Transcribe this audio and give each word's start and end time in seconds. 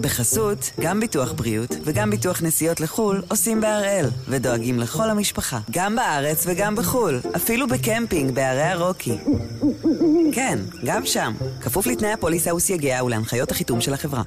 בחסות, 0.00 0.70
גם 0.80 1.00
ביטוח 1.00 1.32
בריאות 1.32 1.76
וגם 1.84 2.10
ביטוח 2.10 2.42
נסיעות 2.42 2.80
לחו"ל 2.80 3.22
עושים 3.28 3.60
בהראל, 3.60 4.06
ודואגים 4.28 4.78
לכל 4.78 5.10
המשפחה, 5.10 5.58
גם 5.70 5.96
בארץ 5.96 6.46
וגם 6.46 6.76
בחו"ל, 6.76 7.20
אפילו 7.36 7.66
בקמפינג 7.68 8.34
בערי 8.34 8.62
הרוקי. 8.62 9.18
כן, 10.32 10.58
גם 10.84 11.06
שם, 11.06 11.32
כפוף 11.60 11.86
לתנאי 11.86 12.12
הפוליסה 12.12 12.54
וסייגיה 12.54 13.04
ולהנחיות 13.04 13.50
החיתום 13.50 13.80
של 13.80 13.94
החברה. 13.94 14.22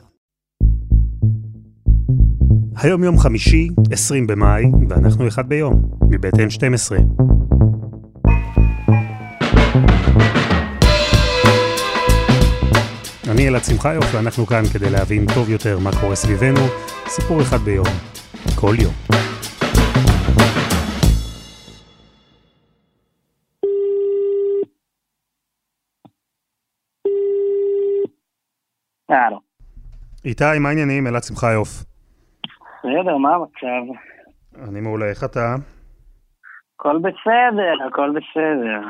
היום 2.75 3.03
יום 3.03 3.19
חמישי, 3.19 3.69
20 3.91 4.27
במאי, 4.27 4.63
ואנחנו 4.89 5.27
אחד 5.27 5.49
ביום, 5.49 5.81
מבית 6.09 6.33
N12. 6.33 6.93
אני 13.43 13.49
אלעד 13.49 13.63
שמחיוף, 13.63 14.05
ואנחנו 14.15 14.45
כאן 14.45 14.63
כדי 14.73 14.89
להבין 14.89 15.25
טוב 15.35 15.49
יותר 15.49 15.79
מה 15.79 15.89
קורה 16.01 16.15
סביבנו, 16.15 16.59
סיפור 17.07 17.41
אחד 17.41 17.57
ביום, 17.57 17.85
כל 18.59 18.75
יום. 18.83 18.93
הלו. 29.09 29.39
איתי, 30.25 30.59
מה 30.59 30.69
העניינים? 30.69 31.07
אלעד 31.07 31.23
שמחיוף. 31.23 31.69
בסדר, 32.79 33.17
מה 33.17 33.35
המצב? 33.35 33.93
אני 34.69 34.81
מעולה, 34.81 35.05
איך 35.09 35.23
אתה? 35.23 35.55
הכל 36.75 36.97
בסדר, 36.97 37.87
הכל 37.87 38.09
בסדר. 38.09 38.81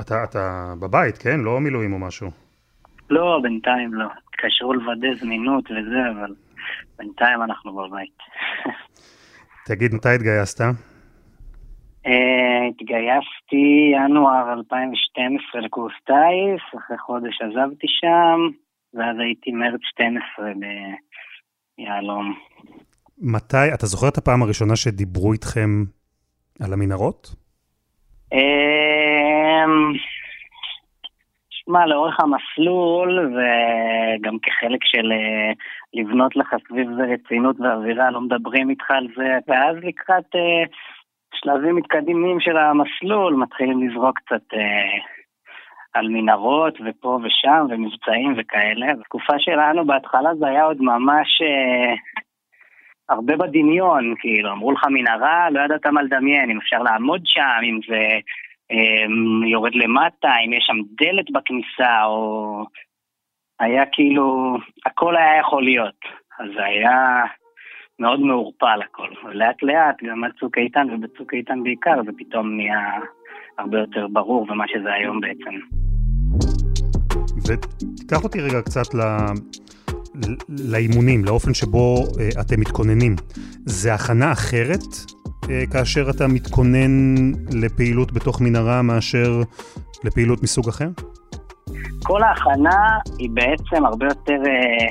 אתה, 0.00 0.24
אתה 0.24 0.74
בבית, 0.80 1.18
כן? 1.18 1.40
לא 1.40 1.60
מילואים 1.60 1.92
או 1.92 1.98
משהו. 1.98 2.47
לא, 3.10 3.40
בינתיים 3.42 3.94
לא. 3.94 4.06
התקשרו 4.28 4.72
לוודא 4.72 5.14
זמינות 5.14 5.64
וזה, 5.70 6.10
אבל 6.10 6.34
בינתיים 6.98 7.42
אנחנו 7.42 7.72
בבית. 7.72 8.18
תגיד, 9.66 9.94
מתי 9.94 10.08
התגייסת? 10.08 10.60
אה, 12.06 12.66
התגייסתי 12.68 13.92
ינואר 13.94 14.52
2012 14.52 15.60
לקורס 15.60 15.92
טיס, 16.04 16.78
אחרי 16.78 16.98
חודש 16.98 17.42
עזבתי 17.42 17.86
שם, 18.00 18.40
ואז 18.94 19.16
הייתי 19.18 19.50
מרץ 19.50 19.80
12 19.82 20.52
ביהלום. 21.78 22.34
מתי, 23.18 23.74
אתה 23.74 23.86
זוכר 23.86 24.08
את 24.08 24.18
הפעם 24.18 24.42
הראשונה 24.42 24.76
שדיברו 24.76 25.32
איתכם 25.32 25.84
על 26.60 26.72
המנהרות? 26.72 27.34
אמ, 31.68 31.72
שמע, 31.72 31.86
לאורך 31.86 32.16
המסלול, 32.20 33.34
וגם 33.34 34.38
כחלק 34.38 34.84
של 34.84 35.12
אה, 35.12 35.52
לבנות 35.94 36.36
לך 36.36 36.54
סביב 36.68 36.88
זה 36.96 37.02
רצינות 37.02 37.56
ואווירה, 37.60 38.10
לא 38.10 38.20
מדברים 38.20 38.70
איתך 38.70 38.90
על 38.90 39.08
זה, 39.16 39.38
ואז 39.48 39.76
לקראת 39.82 40.34
אה, 40.34 40.64
שלבים 41.34 41.76
מתקדמים 41.76 42.40
של 42.40 42.56
המסלול, 42.56 43.34
מתחילים 43.34 43.88
לזרוק 43.88 44.18
קצת 44.18 44.54
אה, 44.54 44.98
על 45.94 46.08
מנהרות 46.08 46.78
ופה 46.86 47.18
ושם, 47.22 47.66
ומבצעים 47.70 48.34
וכאלה. 48.36 48.94
בתקופה 48.94 49.38
שלנו 49.38 49.86
בהתחלה 49.86 50.34
זה 50.34 50.46
היה 50.46 50.64
עוד 50.64 50.76
ממש... 50.80 51.42
אה, 51.42 51.94
הרבה 53.10 53.36
בדמיון, 53.36 54.14
כאילו, 54.18 54.52
אמרו 54.52 54.72
לך 54.72 54.84
מנהרה, 54.90 55.50
לא 55.50 55.60
ידעת 55.60 55.86
מה 55.86 56.02
לדמיין, 56.02 56.50
אם 56.50 56.58
אפשר 56.58 56.78
לעמוד 56.78 57.20
שם, 57.24 57.60
אם 57.62 57.78
זה 57.88 57.98
יורד 59.50 59.74
למטה, 59.74 60.28
אם 60.46 60.52
יש 60.52 60.64
שם 60.66 60.76
דלת 61.00 61.30
בכניסה, 61.32 62.04
או... 62.04 62.64
היה 63.60 63.82
כאילו, 63.92 64.56
הכל 64.86 65.16
היה 65.16 65.40
יכול 65.40 65.64
להיות. 65.64 66.00
אז 66.40 66.46
זה 66.56 66.64
היה 66.64 67.24
מאוד 67.98 68.20
מעורפל 68.20 68.80
הכל. 68.84 69.08
ולאט 69.24 69.62
לאט, 69.62 70.02
גם 70.02 70.24
על 70.24 70.30
צוק 70.40 70.58
איתן, 70.58 70.86
ובצוק 70.92 71.34
איתן 71.34 71.62
בעיקר, 71.62 72.02
זה 72.04 72.10
פתאום 72.18 72.56
נהיה 72.56 72.78
הרבה 73.58 73.78
יותר 73.78 74.06
ברור, 74.12 74.46
ומה 74.50 74.64
שזה 74.68 74.92
היום 74.92 75.20
בעצם. 75.20 75.54
ותיקח 77.46 78.24
אותי 78.24 78.40
רגע 78.40 78.62
קצת 78.62 78.94
ל... 78.94 79.00
לאימונים, 80.72 81.24
לאופן 81.24 81.54
שבו 81.54 81.96
אה, 82.20 82.28
אתם 82.40 82.60
מתכוננים. 82.60 83.16
זה 83.66 83.94
הכנה 83.94 84.32
אחרת 84.32 84.94
כאשר 85.72 86.10
אתה 86.10 86.26
מתכונן 86.26 87.14
לפעילות 87.52 88.12
בתוך 88.12 88.40
מנהרה 88.40 88.82
מאשר 88.82 89.40
לפעילות 90.04 90.42
מסוג 90.42 90.68
אחר? 90.68 90.88
כל 92.02 92.22
ההכנה 92.22 92.98
היא 93.18 93.30
בעצם 93.32 93.86
הרבה 93.86 94.06
יותר, 94.06 94.32
אה, 94.46 94.86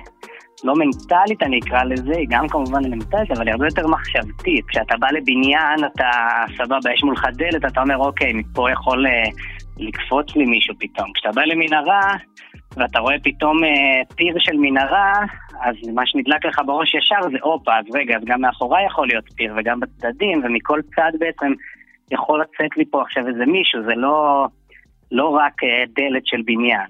לא 0.64 0.74
מנטלית 0.76 1.44
אני 1.44 1.60
אקרא 1.60 1.84
לזה, 1.84 2.12
היא 2.18 2.28
גם 2.30 2.48
כמובן 2.48 2.84
מנטלית, 2.92 3.32
אבל 3.32 3.48
היא 3.48 3.52
הרבה 3.52 3.66
יותר 3.66 3.88
מחשבתית. 3.88 4.66
כשאתה 4.68 4.98
בא 4.98 5.08
לבניין, 5.12 5.80
אתה 5.94 6.10
סבבה, 6.58 6.94
יש 6.94 7.04
מולך 7.04 7.26
דלת, 7.34 7.66
אתה 7.66 7.82
אומר, 7.82 7.98
אוקיי, 7.98 8.34
מפה 8.34 8.72
יכול 8.72 9.08
אה, 9.08 9.30
לקפוץ 9.78 10.36
לי 10.36 10.46
מישהו 10.46 10.76
פתאום. 10.80 11.12
כשאתה 11.14 11.32
בא 11.36 11.42
למנהרה, 11.42 12.02
ואתה 12.78 13.00
רואה 13.00 13.16
פתאום 13.24 13.64
אה, 13.64 14.02
פיר 14.16 14.36
של 14.40 14.58
מנהרה, 14.58 15.14
אז 15.62 15.76
מה 15.94 16.06
שנדלק 16.06 16.46
לך 16.46 16.62
בראש 16.66 16.96
ישר 16.96 17.22
זה, 17.32 17.38
הופה, 17.42 17.78
אז 17.78 17.86
רגע, 17.94 18.18
אז 18.18 18.24
גם 18.26 18.42
מאחוריי 18.42 18.86
יכול 18.86 19.08
להיות 19.08 19.26
פיר, 19.36 19.54
וגם 19.58 19.80
בצדדים, 19.80 20.42
ומכל 20.44 20.80
צד 20.96 21.12
בעצם 21.20 21.54
יכול 22.12 22.42
לצאת 22.42 22.78
לי 22.78 22.86
פה 22.86 23.02
עכשיו 23.02 23.28
איזה 23.28 23.46
מישהו, 23.46 23.84
זה 23.84 23.96
לא, 23.96 24.48
לא 25.12 25.30
רק 25.30 25.64
אה, 25.64 25.84
דלת 25.88 26.28
של 26.28 26.42
בניין. 26.46 26.88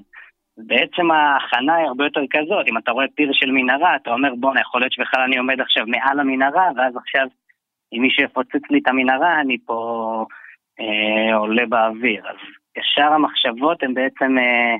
בעצם 0.58 1.12
ההכנה 1.12 1.76
היא 1.76 1.88
הרבה 1.88 2.04
יותר 2.04 2.22
כזאת, 2.32 2.68
אם 2.68 2.78
אתה 2.78 2.92
רואה 2.92 3.06
פיר 3.16 3.30
של 3.34 3.52
מנהרה, 3.52 3.96
אתה 3.96 4.12
אומר, 4.12 4.30
בואנה, 4.40 4.62
יכול 4.62 4.82
להיות 4.82 4.94
שבכלל 4.94 5.22
אני 5.22 5.38
עומד 5.38 5.62
עכשיו 5.62 5.84
מעל 5.88 6.20
המנהרה, 6.20 6.70
ואז 6.76 6.96
עכשיו, 6.98 7.28
אם 7.94 8.02
מישהו 8.02 8.24
יפוצץ 8.24 8.70
לי 8.70 8.80
את 8.80 8.88
המנהרה, 8.88 9.42
אני 9.42 9.58
פה 9.66 10.26
אה, 10.80 11.36
עולה 11.36 11.66
באוויר. 11.66 12.28
אז 12.30 12.36
ישר 12.78 13.14
המחשבות 13.14 13.84
הן 13.84 13.94
בעצם... 13.94 14.38
אה, 14.38 14.76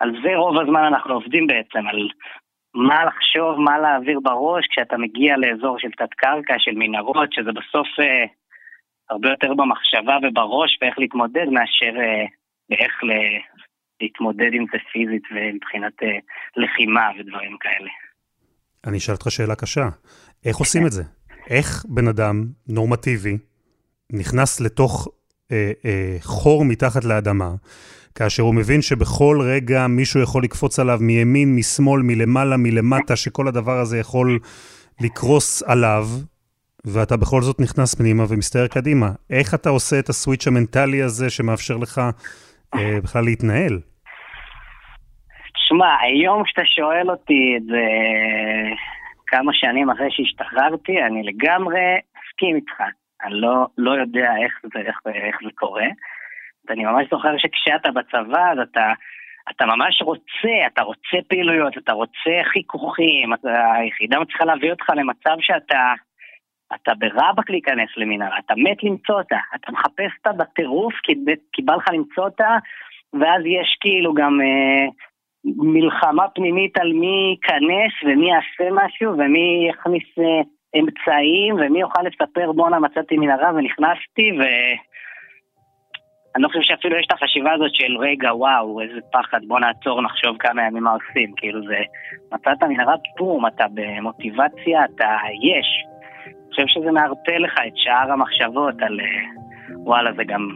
על 0.00 0.10
זה 0.22 0.36
רוב 0.36 0.58
הזמן 0.58 0.84
אנחנו 0.84 1.14
עובדים 1.14 1.46
בעצם, 1.46 1.88
על 1.88 2.08
מה 2.74 3.04
לחשוב, 3.04 3.60
מה 3.60 3.78
להעביר 3.78 4.20
בראש 4.22 4.66
כשאתה 4.70 4.96
מגיע 4.96 5.36
לאזור 5.36 5.78
של 5.78 5.90
תת-קרקע, 5.90 6.54
של 6.58 6.74
מנהרות, 6.74 7.32
שזה 7.32 7.52
בסוף 7.52 7.88
אה, 8.00 8.24
הרבה 9.10 9.28
יותר 9.30 9.54
במחשבה 9.54 10.16
ובראש 10.22 10.78
ואיך 10.82 10.98
להתמודד 10.98 11.46
מאשר 11.46 12.00
אה, 12.00 12.24
באיך 12.68 13.04
ל... 13.04 13.10
להתמודד 14.00 14.50
עם 14.52 14.64
זה 14.72 14.78
פיזית 14.92 15.22
ומבחינת 15.30 15.92
אה, 16.02 16.18
לחימה 16.56 17.08
ודברים 17.18 17.56
כאלה. 17.60 17.90
אני 18.86 18.98
אשאל 18.98 19.14
אותך 19.14 19.30
שאלה 19.30 19.54
קשה. 19.54 19.88
איך 20.44 20.56
עושים 20.56 20.86
את 20.86 20.92
זה? 20.92 21.02
איך 21.50 21.84
בן 21.88 22.08
אדם 22.08 22.44
נורמטיבי 22.68 23.38
נכנס 24.12 24.60
לתוך 24.60 25.08
אה, 25.52 25.72
אה, 25.84 26.16
חור 26.20 26.64
מתחת 26.64 27.04
לאדמה, 27.04 27.50
כאשר 28.14 28.42
הוא 28.42 28.54
מבין 28.54 28.82
שבכל 28.82 29.38
רגע 29.42 29.86
מישהו 29.86 30.22
יכול 30.22 30.42
לקפוץ 30.44 30.78
עליו 30.78 30.98
מימין, 31.00 31.56
משמאל, 31.56 32.02
מלמעלה, 32.02 32.56
מלמטה, 32.56 33.16
שכל 33.16 33.48
הדבר 33.48 33.78
הזה 33.78 33.98
יכול 33.98 34.38
לקרוס 35.00 35.62
עליו, 35.62 36.04
ואתה 36.84 37.16
בכל 37.16 37.40
זאת 37.42 37.60
נכנס 37.60 37.94
פנימה 37.94 38.22
ומסתער 38.28 38.66
קדימה. 38.66 39.08
איך 39.30 39.54
אתה 39.54 39.70
עושה 39.70 39.98
את 39.98 40.08
הסוויץ' 40.08 40.46
המנטלי 40.46 41.02
הזה 41.02 41.30
שמאפשר 41.30 41.76
לך 41.76 42.00
אה, 42.74 42.98
בכלל 43.02 43.24
להתנהל? 43.24 43.78
שמע, 45.68 45.96
היום 46.00 46.44
כשאתה 46.44 46.62
שואל 46.64 47.10
אותי 47.10 47.54
את 47.56 47.64
זה 47.64 47.84
כמה 49.26 49.52
שנים 49.54 49.90
אחרי 49.90 50.10
שהשתחררתי, 50.10 51.02
אני 51.06 51.22
לגמרי 51.22 51.80
מסכים 52.18 52.56
איתך. 52.56 52.80
אני 53.24 53.34
לא, 53.34 53.66
לא 53.78 53.90
יודע 53.90 54.30
איך 54.44 54.52
זה, 54.74 54.80
איך, 54.80 54.96
איך 55.14 55.36
זה 55.44 55.50
קורה. 55.54 55.86
ואני 56.70 56.84
ממש 56.84 57.06
זוכר 57.10 57.38
שכשאתה 57.38 57.90
בצבא, 57.90 58.52
אז 58.52 58.58
אתה, 58.58 58.92
אתה 59.50 59.66
ממש 59.66 60.02
רוצה, 60.02 60.66
אתה 60.66 60.82
רוצה 60.82 61.16
פעילויות, 61.28 61.78
אתה 61.78 61.92
רוצה 61.92 62.30
חיכוכים, 62.52 63.32
היחידה 63.74 64.20
מצליחה 64.20 64.44
להביא 64.44 64.70
אותך 64.70 64.90
למצב 64.96 65.36
שאתה 65.40 65.92
אתה 66.74 66.92
ברבק 66.94 67.50
להיכנס 67.50 67.88
למנהרה, 67.96 68.38
אתה 68.38 68.54
מת 68.56 68.82
למצוא 68.82 69.14
אותה, 69.14 69.36
אתה 69.54 69.72
מחפש 69.72 70.10
אותה 70.18 70.32
בטירוף 70.32 70.94
כי, 71.02 71.12
כי 71.52 71.62
בא 71.62 71.74
לך 71.74 71.84
למצוא 71.92 72.24
אותה, 72.24 72.56
ואז 73.12 73.42
יש 73.46 73.76
כאילו 73.80 74.14
גם 74.14 74.40
אה, 74.40 74.86
מלחמה 75.44 76.28
פנימית 76.28 76.78
על 76.78 76.92
מי 76.92 77.30
ייכנס 77.30 77.92
ומי 78.04 78.30
יעשה 78.30 78.70
משהו 78.72 79.12
ומי 79.12 79.68
יכניס 79.70 80.18
אה, 80.18 80.42
אמצעים 80.80 81.54
ומי 81.54 81.80
יוכל 81.80 82.02
לספר 82.02 82.52
בואנה 82.52 82.78
מצאתי 82.78 83.16
מנהרה 83.16 83.50
ונכנסתי 83.54 84.32
ו... 84.38 84.42
אני 86.36 86.42
לא 86.42 86.48
חושב 86.48 86.60
שאפילו 86.62 86.96
יש 86.96 87.06
את 87.06 87.12
החשיבה 87.12 87.52
הזאת 87.52 87.74
של 87.74 87.96
רגע, 87.98 88.34
וואו, 88.34 88.80
איזה 88.80 89.00
פחד, 89.12 89.40
בוא 89.48 89.60
נעצור, 89.60 90.02
נחשוב 90.02 90.36
כמה 90.38 90.62
ימים 90.62 90.82
מה 90.82 90.90
עושים. 90.90 91.32
כאילו 91.36 91.60
זה, 91.66 91.78
מצאת 92.32 92.62
מנהרת 92.62 93.00
פום, 93.16 93.46
אתה 93.46 93.64
במוטיבציה, 93.74 94.84
אתה 94.84 95.16
יש. 95.42 95.84
אני 96.26 96.50
חושב 96.50 96.66
שזה 96.66 96.90
מערפה 96.90 97.36
לך 97.38 97.54
את 97.66 97.72
שאר 97.76 98.12
המחשבות 98.12 98.74
על 98.82 99.00
אה, 99.00 99.06
וואלה, 99.84 100.12
זה 100.16 100.24
גם 100.24 100.48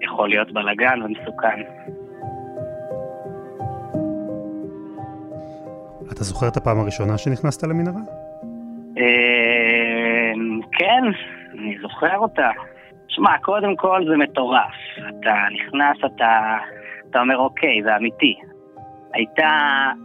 יכול 0.00 0.28
להיות 0.28 0.52
בלאגן 0.52 1.02
ומסוכן. 1.02 1.60
אתה 6.12 6.24
זוכר 6.24 6.48
את 6.48 6.56
הפעם 6.56 6.80
הראשונה 6.80 7.18
שנכנסת 7.18 7.62
למנהרה? 7.62 8.00
אה, 8.98 10.32
כן, 10.72 11.02
אני 11.52 11.78
זוכר 11.82 12.16
אותה. 12.16 12.50
שמע, 13.14 13.38
קודם 13.38 13.76
כל 13.76 14.04
זה 14.08 14.16
מטורף. 14.16 14.74
אתה 14.98 15.34
נכנס, 15.52 15.96
אתה, 16.04 16.56
אתה 17.10 17.20
אומר, 17.20 17.36
אוקיי, 17.36 17.82
זה 17.84 17.96
אמיתי. 17.96 18.34
הייתה 19.14 19.50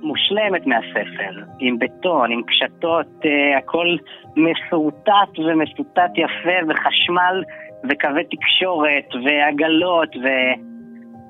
מושלמת 0.02 0.68
מהספר, 0.68 1.44
עם 1.60 1.80
בטון, 1.80 2.32
עם 2.32 2.42
קשתות, 2.44 3.26
אה, 3.26 3.58
הכל 3.58 3.96
מסורטט 4.36 5.40
ומסוטט 5.40 6.12
יפה, 6.16 6.58
וחשמל, 6.70 7.44
וקווי 7.90 8.24
תקשורת, 8.24 9.16
ועגלות, 9.26 10.16
ו... 10.16 10.28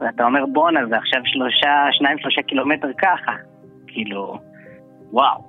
ואתה 0.01 0.25
אומר, 0.25 0.45
בואנה, 0.45 0.85
זה 0.89 0.97
עכשיו 0.97 1.21
שלושה, 1.25 1.87
שניים, 1.91 2.19
שלושה 2.19 2.41
קילומטר 2.41 2.87
ככה. 2.97 3.31
כאילו, 3.87 4.37
וואו. 5.11 5.46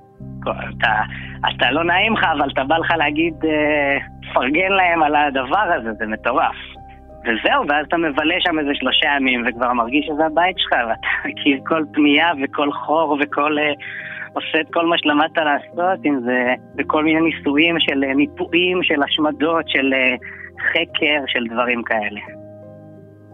אתה, 0.50 0.92
אתה 1.48 1.70
לא 1.70 1.84
נעים 1.84 2.12
לך, 2.12 2.24
אבל 2.38 2.50
אתה 2.52 2.64
בא 2.64 2.78
לך 2.78 2.90
להגיד, 2.98 3.34
אה, 3.44 3.98
תפרגן 4.22 4.72
להם 4.72 5.02
על 5.02 5.16
הדבר 5.16 5.66
הזה, 5.78 5.92
זה 5.92 6.06
מטורף. 6.06 6.56
וזהו, 7.22 7.64
ואז 7.68 7.86
אתה 7.88 7.96
מבלה 7.96 8.34
שם 8.38 8.58
איזה 8.58 8.70
שלושה 8.74 9.08
ימים 9.16 9.44
וכבר 9.46 9.72
מרגיש 9.72 10.06
שזה 10.06 10.26
הבית 10.26 10.58
שלך, 10.58 10.72
ואתה 10.72 11.08
מכיר 11.28 11.58
כל 11.66 11.84
פנייה 11.92 12.30
וכל 12.42 12.72
חור 12.72 13.18
וכל... 13.20 13.58
אה, 13.58 13.72
עושה 14.32 14.60
את 14.60 14.66
כל 14.72 14.86
מה 14.86 14.98
שלמדת 14.98 15.38
לעשות, 15.38 16.06
אם 16.06 16.20
זה 16.20 16.54
בכל 16.74 17.04
מיני 17.04 17.20
ניסויים 17.20 17.80
של 17.80 18.04
אה, 18.04 18.14
מיפויים, 18.14 18.82
של 18.82 19.02
השמדות, 19.02 19.68
של 19.68 19.92
חקר, 20.72 21.24
של 21.26 21.44
דברים 21.50 21.82
כאלה. 21.82 22.20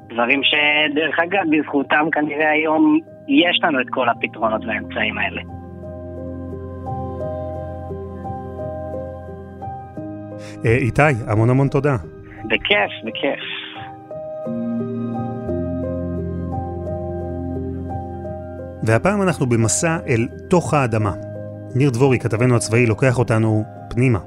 דברים 0.08 0.40
שדרך 0.42 1.18
אגב, 1.18 1.42
בזכותם 1.50 2.06
כנראה 2.12 2.50
היום 2.50 2.98
יש 3.28 3.60
לנו 3.62 3.80
את 3.80 3.86
כל 3.90 4.08
הפתרונות 4.08 4.64
והאמצעים 4.64 5.18
האלה. 5.18 5.42
איתי, 10.64 11.02
המון 11.26 11.50
המון 11.50 11.68
תודה. 11.68 11.96
בכיף, 12.44 12.90
בכיף. 13.04 13.40
והפעם 18.82 19.22
אנחנו 19.22 19.46
במסע 19.46 19.98
אל 20.08 20.28
תוך 20.48 20.74
האדמה. 20.74 21.12
ניר 21.74 21.90
דבורי, 21.90 22.18
כתבנו 22.18 22.56
הצבאי, 22.56 22.86
לוקח 22.86 23.18
אותנו 23.18 23.64
פנימה, 23.90 24.18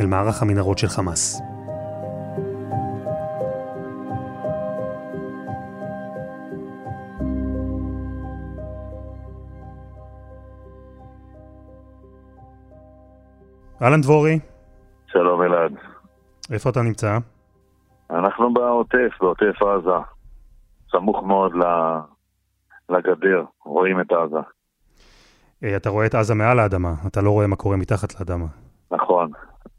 אל 0.00 0.06
מערך 0.06 0.42
המנהרות 0.42 0.78
של 0.78 0.88
חמאס. 0.88 1.40
אהלן 13.82 14.00
דבורי. 14.00 14.49
איפה 16.50 16.70
אתה 16.70 16.82
נמצא? 16.82 17.18
אנחנו 18.10 18.54
בעוטף, 18.54 19.10
בעוטף 19.20 19.62
עזה. 19.62 19.96
סמוך 20.90 21.22
מאוד 21.22 21.52
לגדר, 22.88 23.44
רואים 23.64 24.00
את 24.00 24.12
עזה. 24.12 24.40
אה, 25.64 25.76
אתה 25.76 25.90
רואה 25.90 26.06
את 26.06 26.14
עזה 26.14 26.34
מעל 26.34 26.58
האדמה, 26.58 26.94
אתה 27.06 27.20
לא 27.20 27.30
רואה 27.30 27.46
מה 27.46 27.56
קורה 27.56 27.76
מתחת 27.76 28.20
לאדמה. 28.20 28.46
נכון, 28.90 29.30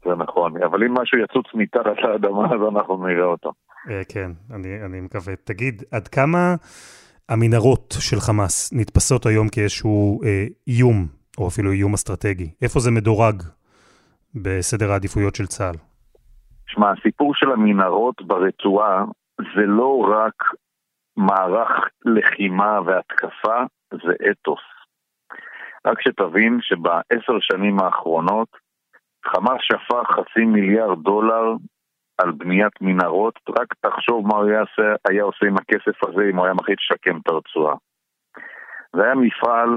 זה 0.04 0.14
נכון. 0.14 0.62
אבל 0.62 0.84
אם 0.84 0.94
משהו 0.94 1.18
יצוץ 1.18 1.46
מתחת 1.54 2.02
לאדמה, 2.02 2.44
אז 2.44 2.60
אנחנו 2.76 3.06
נראה 3.06 3.24
אותו. 3.24 3.52
אה, 3.90 4.02
כן, 4.08 4.30
אני, 4.50 4.84
אני 4.84 5.00
מקווה. 5.00 5.34
תגיד, 5.44 5.82
עד 5.90 6.08
כמה 6.08 6.54
המנהרות 7.28 7.94
של 8.00 8.20
חמאס 8.20 8.72
נתפסות 8.72 9.26
היום 9.26 9.48
כאיזשהו 9.48 10.20
אה, 10.24 10.46
איום, 10.68 11.06
או 11.38 11.48
אפילו 11.48 11.70
איום 11.70 11.94
אסטרטגי? 11.94 12.50
איפה 12.62 12.80
זה 12.80 12.90
מדורג 12.90 13.42
בסדר 14.34 14.92
העדיפויות 14.92 15.34
של 15.34 15.46
צה"ל? 15.46 15.91
שמע, 16.74 16.90
הסיפור 16.90 17.34
של 17.34 17.50
המנהרות 17.52 18.22
ברצועה 18.22 19.04
זה 19.38 19.66
לא 19.66 20.06
רק 20.08 20.34
מערך 21.16 21.70
לחימה 22.04 22.80
והתקפה, 22.86 23.62
זה 23.90 24.12
אתוס. 24.30 24.60
רק 25.86 26.00
שתבין 26.00 26.58
שבעשר 26.62 27.38
שנים 27.40 27.80
האחרונות 27.80 28.48
חמאס 29.26 29.60
שפך 29.60 30.10
חצי 30.10 30.44
מיליארד 30.44 31.02
דולר 31.02 31.54
על 32.18 32.32
בניית 32.32 32.72
מנהרות, 32.80 33.34
רק 33.58 33.74
תחשוב 33.80 34.26
מה 34.26 34.36
הוא 34.36 34.44
היה, 34.48 34.62
היה 35.08 35.22
עושה 35.22 35.46
עם 35.46 35.56
הכסף 35.56 36.04
הזה 36.04 36.22
אם 36.30 36.36
הוא 36.36 36.44
היה 36.44 36.54
מחליט 36.54 36.78
לשקם 36.80 37.16
את 37.16 37.28
הרצועה. 37.28 37.74
זה 38.96 39.04
היה 39.04 39.14
מפעל, 39.14 39.68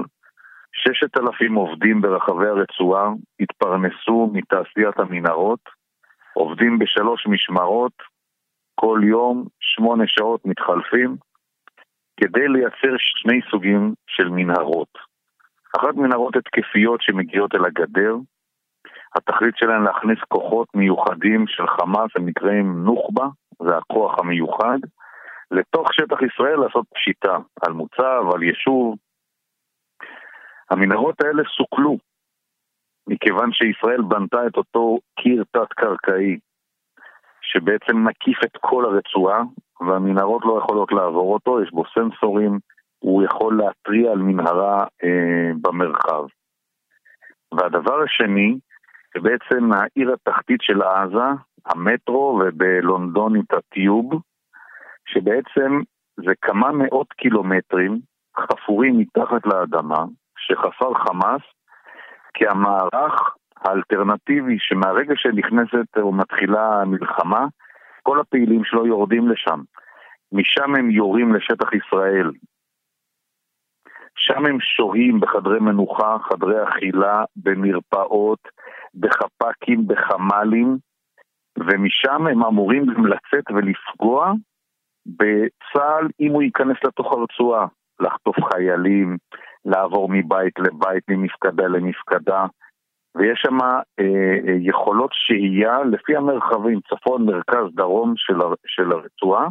ששת 0.72 1.18
אלפים 1.18 1.54
עובדים 1.54 2.00
ברחבי 2.00 2.46
הרצועה 2.48 3.08
התפרנסו 3.40 4.30
מתעשיית 4.32 4.98
המנהרות, 4.98 5.60
עובדים 6.36 6.78
בשלוש 6.78 7.26
משמרות, 7.26 7.92
כל 8.74 9.00
יום 9.04 9.44
שמונה 9.60 10.04
שעות 10.06 10.40
מתחלפים, 10.44 11.16
כדי 12.20 12.48
לייצר 12.48 12.94
שני 12.98 13.40
סוגים 13.50 13.94
של 14.06 14.28
מנהרות. 14.28 14.98
אחת 15.76 15.94
מנהרות 15.94 16.36
התקפיות 16.36 17.02
שמגיעות 17.02 17.54
אל 17.54 17.64
הגדר, 17.64 18.14
התכלית 19.14 19.56
שלהן 19.56 19.82
להכניס 19.82 20.18
כוחות 20.28 20.68
מיוחדים 20.74 21.44
של 21.48 21.66
חמאס, 21.66 22.10
הם 22.16 22.28
נקראים 22.28 22.84
נוח'בה, 22.84 23.26
זה 23.62 23.76
הכוח 23.76 24.18
המיוחד, 24.18 24.78
לתוך 25.50 25.94
שטח 25.94 26.16
ישראל 26.22 26.56
לעשות 26.60 26.86
פשיטה 26.94 27.36
על 27.60 27.72
מוצב, 27.72 28.22
על 28.34 28.42
יישוב. 28.42 28.96
המנהרות 30.70 31.20
האלה 31.20 31.42
סוכלו, 31.56 31.96
מכיוון 33.06 33.52
שישראל 33.52 34.02
בנתה 34.02 34.46
את 34.46 34.56
אותו 34.56 34.98
קיר 35.20 35.44
תת-קרקעי, 35.50 36.38
שבעצם 37.42 38.04
מקיף 38.04 38.38
את 38.44 38.56
כל 38.60 38.84
הרצועה, 38.84 39.42
והמנהרות 39.80 40.42
לא 40.44 40.58
יכולות 40.58 40.92
לעבור 40.92 41.34
אותו, 41.34 41.62
יש 41.62 41.70
בו 41.70 41.82
סנסורים, 41.94 42.58
הוא 42.98 43.22
יכול 43.22 43.58
להתריע 43.58 44.12
על 44.12 44.18
מנהרה 44.18 44.84
אה, 45.04 45.50
במרחב. 45.60 46.24
והדבר 47.54 48.02
השני, 48.02 48.58
זה 49.14 49.20
בעצם 49.20 49.72
העיר 49.72 50.12
התחתית 50.12 50.60
של 50.62 50.82
עזה, 50.82 51.28
המטרו, 51.66 52.40
ובלונדונית 52.40 53.52
הטיוב, 53.52 54.12
שבעצם 55.06 55.80
זה 56.16 56.32
כמה 56.42 56.72
מאות 56.72 57.12
קילומטרים 57.12 57.98
חפורים 58.40 58.98
מתחת 58.98 59.46
לאדמה, 59.46 60.04
שחפר 60.38 60.94
חמאס, 60.94 61.42
כי 62.36 62.46
המערך 62.46 63.34
האלטרנטיבי 63.56 64.56
שמהרגע 64.58 65.14
שנכנסת 65.16 65.96
או 65.96 66.12
מתחילה 66.12 66.82
המלחמה, 66.82 67.46
כל 68.02 68.20
הפעילים 68.20 68.64
שלו 68.64 68.86
יורדים 68.86 69.28
לשם. 69.28 69.60
משם 70.32 70.74
הם 70.74 70.90
יורים 70.90 71.34
לשטח 71.34 71.72
ישראל. 71.72 72.30
שם 74.16 74.46
הם 74.46 74.60
שוהים 74.60 75.20
בחדרי 75.20 75.60
מנוחה, 75.60 76.16
חדרי 76.22 76.64
אכילה, 76.64 77.24
במרפאות, 77.36 78.38
בחפ"קים, 78.94 79.86
בחמ"לים, 79.86 80.76
ומשם 81.58 82.26
הם 82.26 82.44
אמורים 82.44 82.86
גם 82.86 83.06
לצאת 83.06 83.50
ולפגוע 83.50 84.32
בצה"ל 85.06 86.08
אם 86.20 86.32
הוא 86.32 86.42
ייכנס 86.42 86.76
לתוך 86.84 87.12
הרצועה, 87.12 87.66
לחטוף 88.00 88.36
חיילים, 88.52 89.16
לעבור 89.66 90.08
מבית 90.08 90.58
לבית, 90.58 91.04
ממפקדה 91.08 91.66
למפקדה. 91.66 92.46
ויש 93.16 93.38
שם 93.42 93.60
אה, 93.60 93.80
אה, 94.00 94.56
יכולות 94.60 95.10
שהייה 95.12 95.78
לפי 95.92 96.16
המרחבים, 96.16 96.80
צפון, 96.88 97.26
מרכז, 97.26 97.74
דרום 97.74 98.12
של, 98.16 98.38
של 98.66 98.92
הרצועה, 98.92 99.48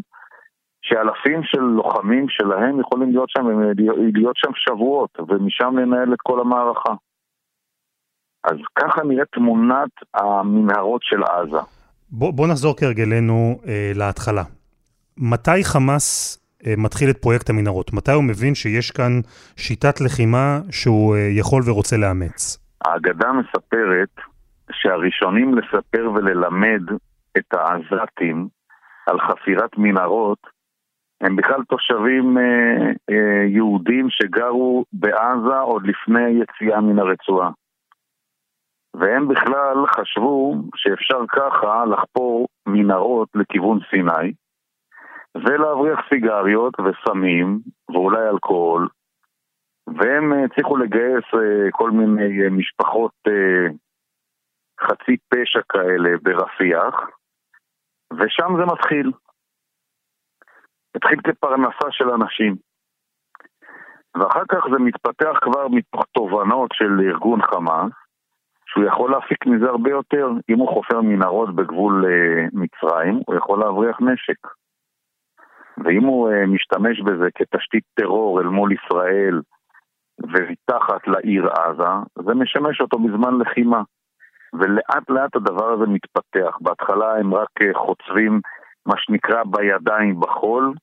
שאלפים 0.81 1.41
של 1.43 1.59
לוחמים 1.59 2.25
שלהם 2.29 2.79
יכולים 2.79 3.11
להיות 3.11 3.29
שם, 3.29 3.45
להיות 4.13 4.35
שם 4.37 4.51
שבועות, 4.55 5.09
ומשם 5.27 5.77
לנהל 5.77 6.13
את 6.13 6.19
כל 6.23 6.39
המערכה. 6.41 6.93
אז 8.43 8.57
ככה 8.79 9.03
נראית 9.03 9.27
תמונת 9.31 9.89
המנהרות 10.13 11.01
של 11.03 11.23
עזה. 11.23 11.67
בוא, 12.11 12.33
בוא 12.33 12.47
נחזור 12.47 12.75
כהרגלנו 12.77 13.59
אה, 13.67 13.91
להתחלה. 13.95 14.43
מתי 15.17 15.63
חמאס 15.63 16.39
מתחיל 16.77 17.09
את 17.09 17.17
פרויקט 17.17 17.49
המנהרות? 17.49 17.93
מתי 17.93 18.11
הוא 18.11 18.23
מבין 18.23 18.55
שיש 18.55 18.91
כאן 18.91 19.11
שיטת 19.55 20.01
לחימה 20.01 20.59
שהוא 20.71 21.15
אה, 21.15 21.27
יכול 21.31 21.61
ורוצה 21.65 21.97
לאמץ? 21.97 22.57
האגדה 22.85 23.31
מספרת 23.31 24.09
שהראשונים 24.71 25.57
לספר 25.57 26.11
וללמד 26.15 26.81
את 27.37 27.53
העזתים 27.53 28.47
על 29.07 29.19
חפירת 29.19 29.77
מנהרות 29.77 30.55
הם 31.21 31.35
בכלל 31.35 31.63
תושבים 31.69 32.37
אה, 32.37 32.43
אה, 33.09 33.43
יהודים 33.47 34.07
שגרו 34.09 34.85
בעזה 34.93 35.57
עוד 35.59 35.87
לפני 35.87 36.23
היציאה 36.23 36.81
מן 36.81 36.99
הרצועה. 36.99 37.51
והם 38.93 39.27
בכלל 39.27 39.85
חשבו 39.87 40.55
שאפשר 40.75 41.19
ככה 41.29 41.85
לחפור 41.85 42.47
מנהרות 42.67 43.29
לכיוון 43.35 43.79
סיני 43.89 44.33
ולהבריח 45.35 45.99
סיגריות 46.09 46.73
וסמים 46.79 47.59
ואולי 47.89 48.29
אלכוהול 48.29 48.87
והם 49.87 50.33
הצליחו 50.45 50.77
לגייס 50.77 51.25
כל 51.71 51.91
מיני 51.91 52.49
משפחות 52.51 53.11
חצי 54.81 55.17
פשע 55.29 55.59
כאלה 55.69 56.09
ברפיח, 56.23 57.09
ושם 58.13 58.49
זה 58.57 58.65
מתחיל. 58.73 59.11
התחיל 60.95 61.19
כפרנסה 61.21 61.91
של 61.91 62.09
אנשים. 62.09 62.55
ואחר 64.15 64.43
כך 64.49 64.63
זה 64.71 64.79
מתפתח 64.79 65.39
כבר 65.41 65.67
מתוך 65.67 66.05
תובנות 66.11 66.69
של 66.73 66.99
ארגון 67.09 67.41
חמאס, 67.41 67.91
שהוא 68.65 68.85
יכול 68.85 69.11
להפיק 69.11 69.45
מזה 69.45 69.65
הרבה 69.65 69.89
יותר. 69.89 70.27
אם 70.49 70.59
הוא 70.59 70.69
חופר 70.69 71.01
מנהרות 71.01 71.55
בגבול 71.55 72.05
מצרים, 72.53 73.19
הוא 73.27 73.35
יכול 73.35 73.59
להבריח 73.59 74.01
נשק. 74.01 74.47
ואם 75.83 76.03
הוא 76.03 76.29
uh, 76.29 76.47
משתמש 76.47 77.01
בזה 77.01 77.27
כתשתית 77.35 77.83
טרור 77.93 78.41
אל 78.41 78.45
מול 78.45 78.71
ישראל 78.71 79.41
ומתחת 80.19 81.07
לעיר 81.07 81.49
עזה, 81.49 81.93
זה 82.25 82.33
משמש 82.35 82.81
אותו 82.81 82.99
בזמן 82.99 83.39
לחימה. 83.39 83.81
ולאט 84.53 85.09
לאט 85.09 85.35
הדבר 85.35 85.73
הזה 85.73 85.85
מתפתח. 85.85 86.57
בהתחלה 86.61 87.17
הם 87.19 87.33
רק 87.33 87.49
uh, 87.63 87.77
חוצבים 87.77 88.41
מה 88.85 88.93
שנקרא 88.97 89.43
בידיים 89.45 90.19
בחול, 90.19 90.73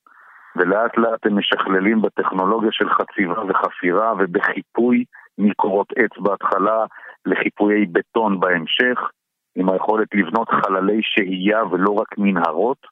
ולאט 0.56 0.98
לאט 0.98 1.26
הם 1.26 1.38
משכללים 1.38 2.02
בטכנולוגיה 2.02 2.70
של 2.72 2.88
חציבה 2.88 3.42
וחפירה 3.48 4.12
ובחיפוי 4.18 5.04
מקורות 5.38 5.92
עץ 5.96 6.18
בהתחלה 6.18 6.84
לחיפויי 7.26 7.86
בטון 7.86 8.40
בהמשך, 8.40 9.10
עם 9.56 9.70
היכולת 9.70 10.08
לבנות 10.14 10.48
חללי 10.48 11.00
שהייה 11.02 11.64
ולא 11.64 11.90
רק 11.90 12.18
מנהרות, 12.18 12.86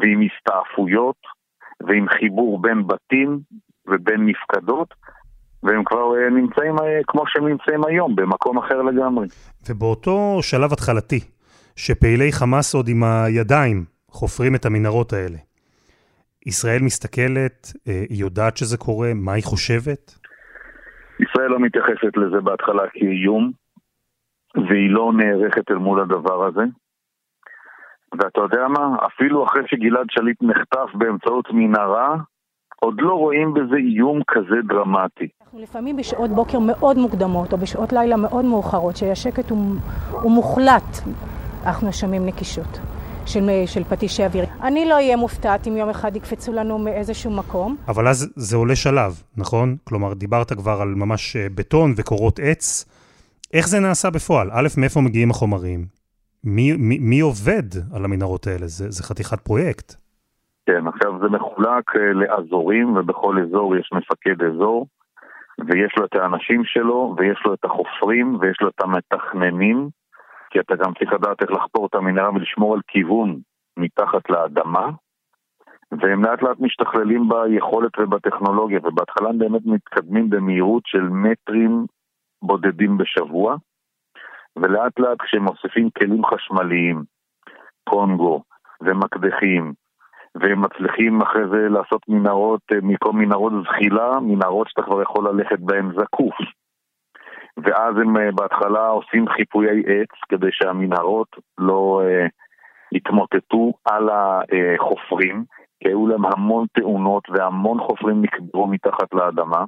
ועם 0.00 0.20
הסתעפויות, 0.22 1.16
ועם 1.86 2.08
חיבור 2.08 2.62
בין 2.62 2.86
בתים 2.86 3.40
ובין 3.86 4.20
מפקדות, 4.20 4.94
והם 5.62 5.84
כבר 5.84 6.16
אה, 6.16 6.30
נמצאים 6.30 6.78
אה, 6.78 7.00
כמו 7.06 7.22
שהם 7.26 7.48
נמצאים 7.48 7.80
היום, 7.88 8.16
במקום 8.16 8.58
אחר 8.58 8.82
לגמרי. 8.82 9.26
ובאותו 9.68 10.38
שלב 10.42 10.72
התחלתי, 10.72 11.20
שפעילי 11.76 12.32
חמאס 12.32 12.74
עוד 12.74 12.88
עם 12.88 13.04
הידיים 13.04 13.84
חופרים 14.08 14.54
את 14.54 14.66
המנהרות 14.66 15.12
האלה, 15.12 15.38
ישראל 16.46 16.82
מסתכלת, 16.82 17.72
אה, 17.88 18.04
היא 18.08 18.20
יודעת 18.20 18.56
שזה 18.56 18.76
קורה, 18.76 19.14
מה 19.14 19.32
היא 19.32 19.44
חושבת? 19.44 20.14
ישראל 21.20 21.48
לא 21.48 21.60
מתייחסת 21.60 22.16
לזה 22.16 22.40
בהתחלה 22.40 22.82
כאיום, 22.92 23.52
והיא 24.54 24.90
לא 24.90 25.12
נערכת 25.16 25.70
אל 25.70 25.76
מול 25.76 26.00
הדבר 26.00 26.46
הזה. 26.46 26.62
ואתה 28.12 28.40
יודע 28.40 28.68
מה? 28.68 28.96
אפילו 29.06 29.44
אחרי 29.44 29.62
שגלעד 29.66 30.06
שליט 30.10 30.36
נחטף 30.42 30.94
באמצעות 30.94 31.48
מנהרה, 31.52 32.16
עוד 32.80 32.94
לא 32.98 33.12
רואים 33.12 33.54
בזה 33.54 33.76
איום 33.76 34.20
כזה 34.28 34.56
דרמטי. 34.68 35.28
אנחנו 35.42 35.60
לפעמים 35.60 35.96
בשעות 35.96 36.30
בוקר 36.30 36.58
מאוד 36.58 36.98
מוקדמות, 36.98 37.52
או 37.52 37.58
בשעות 37.58 37.92
לילה 37.92 38.16
מאוד 38.16 38.44
מאוחרות, 38.44 38.96
שהשקט 38.96 39.50
הוא, 39.50 39.58
הוא 40.10 40.32
מוחלט, 40.32 40.98
אנחנו 41.66 41.92
שומעים 41.92 42.26
נקישות. 42.26 42.78
של, 43.26 43.50
של 43.66 43.84
פטישי 43.84 44.24
אוויר. 44.24 44.44
אני 44.62 44.84
לא 44.84 44.94
אהיה 44.94 45.16
מופתעת 45.16 45.68
אם 45.68 45.76
יום 45.76 45.88
אחד 45.88 46.16
יקפצו 46.16 46.52
לנו 46.52 46.78
מאיזשהו 46.78 47.30
מקום. 47.30 47.76
אבל 47.88 48.08
אז 48.08 48.32
זה 48.36 48.56
עולה 48.56 48.76
שלב, 48.76 49.22
נכון? 49.36 49.76
כלומר, 49.84 50.14
דיברת 50.14 50.52
כבר 50.52 50.80
על 50.80 50.88
ממש 50.88 51.36
אה, 51.36 51.46
בטון 51.54 51.94
וקורות 51.96 52.38
עץ. 52.42 52.84
איך 53.52 53.68
זה 53.68 53.80
נעשה 53.80 54.10
בפועל? 54.10 54.50
א', 54.52 54.68
מאיפה 54.78 55.00
מגיעים 55.00 55.30
החומרים? 55.30 56.01
מי, 56.44 56.72
מי, 56.78 56.98
מי 56.98 57.20
עובד 57.20 57.68
על 57.96 58.04
המנהרות 58.04 58.46
האלה? 58.46 58.66
זה, 58.66 58.90
זה 58.90 59.02
חתיכת 59.02 59.40
פרויקט. 59.40 59.94
כן, 60.66 60.86
עכשיו 60.86 61.18
זה 61.18 61.28
מחולק 61.28 61.96
אה, 61.96 62.12
לאזורים, 62.12 62.96
ובכל 62.96 63.42
אזור 63.42 63.76
יש 63.76 63.90
מפקד 63.92 64.42
אזור, 64.42 64.86
ויש 65.58 65.92
לו 65.98 66.04
את 66.04 66.14
האנשים 66.14 66.64
שלו, 66.64 67.14
ויש 67.18 67.42
לו 67.44 67.54
את 67.54 67.64
החופרים, 67.64 68.36
ויש 68.40 68.56
לו 68.60 68.68
את 68.68 68.80
המתכננים, 68.82 69.88
כי 70.50 70.60
אתה 70.60 70.74
גם 70.76 70.94
צריך 70.94 71.12
לדעת 71.12 71.42
איך 71.42 71.50
לחפור 71.50 71.86
את 71.86 71.94
המנהרה 71.94 72.30
ולשמור 72.34 72.74
על 72.74 72.80
כיוון 72.88 73.38
מתחת 73.76 74.30
לאדמה, 74.30 74.90
והם 75.92 76.24
לאט 76.24 76.42
לאט 76.42 76.60
משתכללים 76.60 77.28
ביכולת 77.28 77.98
ובטכנולוגיה, 77.98 78.78
ובהתחלה 78.84 79.28
הם 79.28 79.38
באמת 79.38 79.62
מתקדמים 79.64 80.30
במהירות 80.30 80.82
של 80.86 81.02
מטרים 81.02 81.86
בודדים 82.42 82.98
בשבוע, 82.98 83.56
ולאט 84.56 84.98
לאט 84.98 85.22
כשהם 85.22 85.42
מוסיפים 85.42 85.90
כלים 85.98 86.24
חשמליים, 86.24 87.02
קונגו 87.88 88.42
ומקדחים, 88.80 89.72
והם 90.34 90.62
מצליחים 90.62 91.22
אחרי 91.22 91.48
זה 91.48 91.68
לעשות 91.68 92.02
מנהרות, 92.08 92.60
במקום 92.70 93.18
מנהרות 93.18 93.52
זחילה, 93.64 94.20
מנהרות 94.20 94.68
שאתה 94.68 94.82
כבר 94.82 95.02
יכול 95.02 95.28
ללכת 95.28 95.58
בהן 95.58 95.90
זקוף. 96.00 96.34
ואז 97.56 97.96
הם 97.96 98.16
אה, 98.16 98.32
בהתחלה 98.32 98.86
עושים 98.86 99.28
חיפויי 99.28 99.82
עץ 99.86 100.08
כדי 100.28 100.48
שהמנהרות 100.50 101.28
לא 101.58 102.02
uh, 102.04 102.28
יתמוטטו 102.92 103.72
על 103.84 104.08
החופרים, 104.12 105.44
כי 105.80 105.88
היו 105.88 106.06
להם 106.06 106.24
המון 106.26 106.66
תאונות 106.72 107.22
והמון 107.30 107.78
חופרים 107.80 108.22
נקברו 108.22 108.66
מתחת 108.66 109.14
לאדמה. 109.14 109.64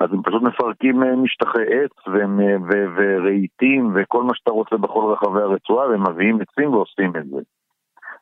אז 0.00 0.12
הם 0.12 0.22
פשוט 0.22 0.42
מפרקים 0.42 1.02
אה, 1.02 1.16
משטחי 1.16 1.62
עץ 1.62 2.14
ורהיטים 2.96 3.92
וכל 3.94 4.22
מה 4.22 4.34
שאתה 4.34 4.50
רוצה 4.50 4.76
בכל 4.76 5.12
רחבי 5.12 5.40
הרצועה 5.40 5.88
והם 5.88 6.02
מביאים 6.10 6.38
עצים 6.40 6.72
ועושים 6.74 7.12
את 7.16 7.26
זה. 7.26 7.40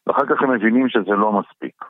ואחר 0.07 0.27
כך 0.27 0.43
הם 0.43 0.51
מבינים 0.51 0.89
שזה 0.89 1.11
לא 1.11 1.33
מספיק. 1.33 1.85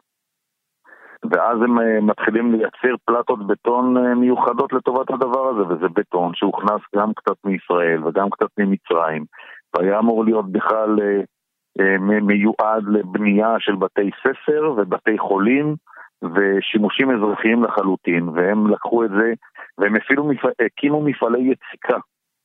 ואז 1.30 1.62
הם 1.62 1.78
אה, 1.78 2.00
מתחילים 2.00 2.52
לייצר 2.52 2.94
פלטות 3.04 3.46
בטון 3.46 3.96
אה, 3.96 4.14
מיוחדות 4.14 4.72
לטובת 4.72 5.10
הדבר 5.10 5.48
הזה, 5.48 5.62
וזה 5.62 5.86
בטון 5.88 6.32
שהוכנס 6.34 6.80
גם 6.96 7.12
קצת 7.14 7.36
מישראל 7.44 8.04
וגם 8.04 8.30
קצת 8.30 8.48
ממצרים, 8.58 9.24
והיה 9.74 9.98
אמור 9.98 10.24
להיות 10.24 10.52
בכלל 10.52 11.00
אה, 11.80 11.98
מיועד 12.20 12.84
לבנייה 12.88 13.54
של 13.58 13.74
בתי 13.74 14.10
ספר 14.22 14.74
ובתי 14.76 15.18
חולים 15.18 15.74
ושימושים 16.22 17.10
אזרחיים 17.10 17.64
לחלוטין, 17.64 18.28
והם 18.28 18.66
לקחו 18.70 19.04
את 19.04 19.10
זה, 19.10 19.32
והם 19.78 19.96
אפילו 19.96 20.30
הקימו 20.66 21.02
מפעלי 21.02 21.38
יציקה. 21.38 21.98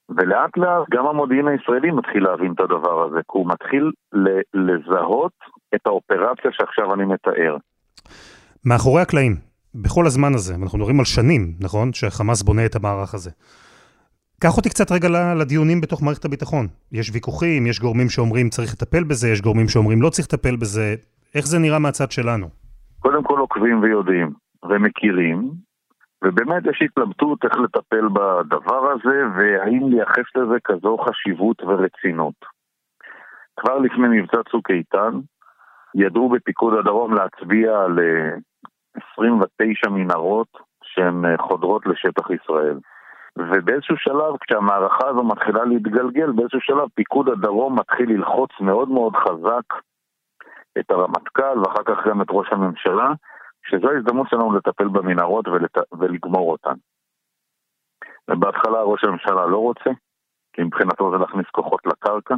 ולאט 0.09 0.57
לאט 0.57 0.89
גם 0.91 1.05
המודיעין 1.07 1.47
הישראלי 1.47 1.91
מתחיל 1.91 2.23
להבין 2.23 2.53
את 2.53 2.59
הדבר 2.59 3.03
הזה, 3.03 3.19
כי 3.19 3.37
הוא 3.37 3.47
מתחיל 3.47 3.91
לזהות 4.53 5.33
את 5.75 5.81
האופרציה 5.85 6.51
שעכשיו 6.51 6.93
אני 6.93 7.05
מתאר. 7.05 7.57
מאחורי 8.65 9.01
הקלעים, 9.01 9.35
בכל 9.75 10.05
הזמן 10.05 10.33
הזה, 10.33 10.53
ואנחנו 10.59 10.77
מדברים 10.77 10.99
על 10.99 11.05
שנים, 11.05 11.53
נכון? 11.59 11.93
שחמאס 11.93 12.41
בונה 12.41 12.65
את 12.65 12.75
המערך 12.75 13.13
הזה. 13.13 13.31
קח 14.41 14.57
אותי 14.57 14.69
קצת 14.69 14.91
רגע 14.91 15.09
לדיונים 15.39 15.81
בתוך 15.81 16.03
מערכת 16.03 16.25
הביטחון. 16.25 16.67
יש 16.91 17.11
ויכוחים, 17.13 17.67
יש 17.67 17.79
גורמים 17.79 18.09
שאומרים 18.09 18.49
צריך 18.49 18.73
לטפל 18.73 19.03
בזה, 19.03 19.29
יש 19.29 19.41
גורמים 19.41 19.67
שאומרים 19.67 20.01
לא 20.01 20.09
צריך 20.09 20.27
לטפל 20.33 20.55
בזה. 20.55 20.95
איך 21.35 21.47
זה 21.47 21.59
נראה 21.59 21.79
מהצד 21.79 22.11
שלנו? 22.11 22.47
קודם 22.99 23.23
כל 23.23 23.39
עוקבים 23.39 23.81
ויודעים, 23.81 24.29
ומכירים, 24.69 25.51
ובאמת 26.23 26.63
יש 26.65 26.81
התלבטות 26.81 27.45
איך 27.45 27.57
לטפל 27.59 28.07
בדבר 28.07 28.91
הזה, 28.91 29.23
והאם 29.35 29.89
לייחס 29.89 30.35
לזה 30.35 30.55
כזו 30.63 30.97
חשיבות 30.97 31.63
ורצינות. 31.63 32.35
כבר 33.59 33.77
לפני 33.77 34.07
מבצע 34.07 34.43
צוק 34.51 34.71
איתן, 34.71 35.19
ידעו 35.95 36.29
בפיקוד 36.29 36.73
הדרום 36.73 37.13
להצביע 37.13 37.79
על 37.79 37.99
29 39.13 39.89
מנהרות 39.89 40.47
שהן 40.83 41.25
אה, 41.25 41.37
חודרות 41.37 41.85
לשטח 41.85 42.29
ישראל. 42.29 42.77
ובאיזשהו 43.37 43.97
שלב, 43.97 44.37
כשהמערכה 44.41 45.07
הזו 45.07 45.23
מתחילה 45.23 45.65
להתגלגל, 45.65 46.31
באיזשהו 46.31 46.61
שלב 46.61 46.87
פיקוד 46.95 47.29
הדרום 47.29 47.79
מתחיל 47.79 48.09
ללחוץ 48.09 48.51
מאוד 48.61 48.89
מאוד 48.89 49.13
חזק 49.15 49.81
את 50.79 50.91
הרמטכ"ל 50.91 51.59
ואחר 51.59 51.83
כך 51.85 52.07
גם 52.07 52.21
את 52.21 52.27
ראש 52.29 52.47
הממשלה, 52.51 53.13
שזו 53.71 53.89
ההזדמנות 53.89 54.27
שלנו 54.29 54.53
לטפל 54.53 54.87
במנהרות 54.87 55.47
ולת... 55.47 55.77
ולגמור 55.99 56.51
אותן. 56.51 56.73
ובהתחלה 58.29 58.81
ראש 58.81 59.03
הממשלה 59.03 59.45
לא 59.45 59.57
רוצה, 59.57 59.89
כי 60.53 60.63
מבחינתו 60.63 61.11
זה 61.11 61.17
להכניס 61.17 61.45
כוחות 61.51 61.81
לקרקע, 61.85 62.35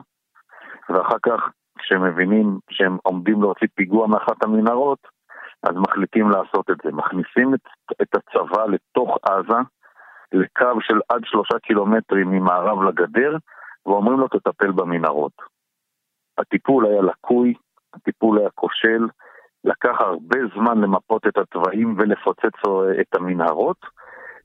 ואחר 0.90 1.18
כך 1.26 1.50
כשהם 1.80 2.04
מבינים 2.04 2.60
שהם 2.70 2.98
עומדים 3.04 3.42
להוציא 3.42 3.68
פיגוע 3.76 4.08
מאחת 4.08 4.44
המנהרות, 4.44 5.00
אז 5.64 5.76
מחליטים 5.76 6.30
לעשות 6.30 6.70
את 6.70 6.78
זה. 6.84 6.92
מכניסים 6.92 7.54
את, 7.54 7.62
את 8.02 8.16
הצבא 8.16 8.66
לתוך 8.66 9.18
עזה, 9.24 9.60
לקו 10.34 10.82
של 10.82 11.00
עד 11.10 11.22
שלושה 11.26 11.60
קילומטרים 11.60 12.32
ממערב 12.32 12.84
לגדר, 12.84 13.38
ואומרים 13.86 14.20
לו 14.20 14.28
תטפל 14.28 14.72
במנהרות. 14.72 15.34
הטיפול 16.38 16.86
היה 16.86 17.02
לקוי, 17.02 17.54
הטיפול 17.94 18.40
היה 18.40 18.50
כושל, 18.50 19.08
לקח 19.64 19.96
הרבה 20.00 20.38
זמן 20.56 20.78
למפות 20.82 21.28
את 21.28 21.38
התוואים 21.38 21.96
ולפוצץ 21.98 22.58
את 23.02 23.16
המנהרות, 23.16 23.78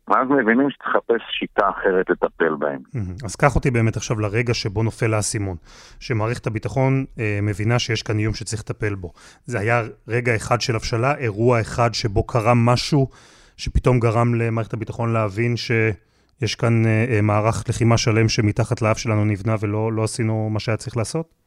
ואז 0.08 0.28
מבינים 0.30 0.70
שצריך 0.70 0.88
לחפש 0.88 1.22
שיטה 1.38 1.70
אחרת 1.70 2.10
לטפל 2.10 2.54
בהם. 2.58 2.80
אז 3.24 3.36
קח 3.36 3.56
אותי 3.56 3.70
באמת 3.70 3.96
עכשיו 3.96 4.20
לרגע 4.20 4.54
שבו 4.54 4.82
נופל 4.82 5.14
האסימון, 5.14 5.56
שמערכת 6.00 6.46
הביטחון 6.46 7.04
אה, 7.18 7.38
מבינה 7.42 7.78
שיש 7.78 8.02
כאן 8.02 8.18
איום 8.18 8.34
שצריך 8.34 8.62
לטפל 8.62 8.94
בו. 8.94 9.12
זה 9.44 9.58
היה 9.58 9.82
רגע 10.08 10.36
אחד 10.36 10.60
של 10.60 10.76
הבשלה, 10.76 11.14
אירוע 11.14 11.60
אחד 11.60 11.94
שבו 11.94 12.22
קרה 12.26 12.52
משהו 12.54 13.08
שפתאום 13.56 14.00
גרם 14.00 14.34
למערכת 14.34 14.74
הביטחון 14.74 15.12
להבין 15.12 15.56
שיש 15.56 16.54
כאן 16.54 16.86
אה, 16.86 17.04
אה, 17.10 17.22
מערך 17.22 17.64
לחימה 17.68 17.96
שלם 17.96 18.28
שמתחת 18.28 18.82
לאף 18.82 18.98
שלנו 18.98 19.24
נבנה 19.24 19.54
ולא 19.60 19.92
לא 19.92 20.04
עשינו 20.04 20.50
מה 20.50 20.60
שהיה 20.60 20.76
צריך 20.76 20.96
לעשות? 20.96 21.37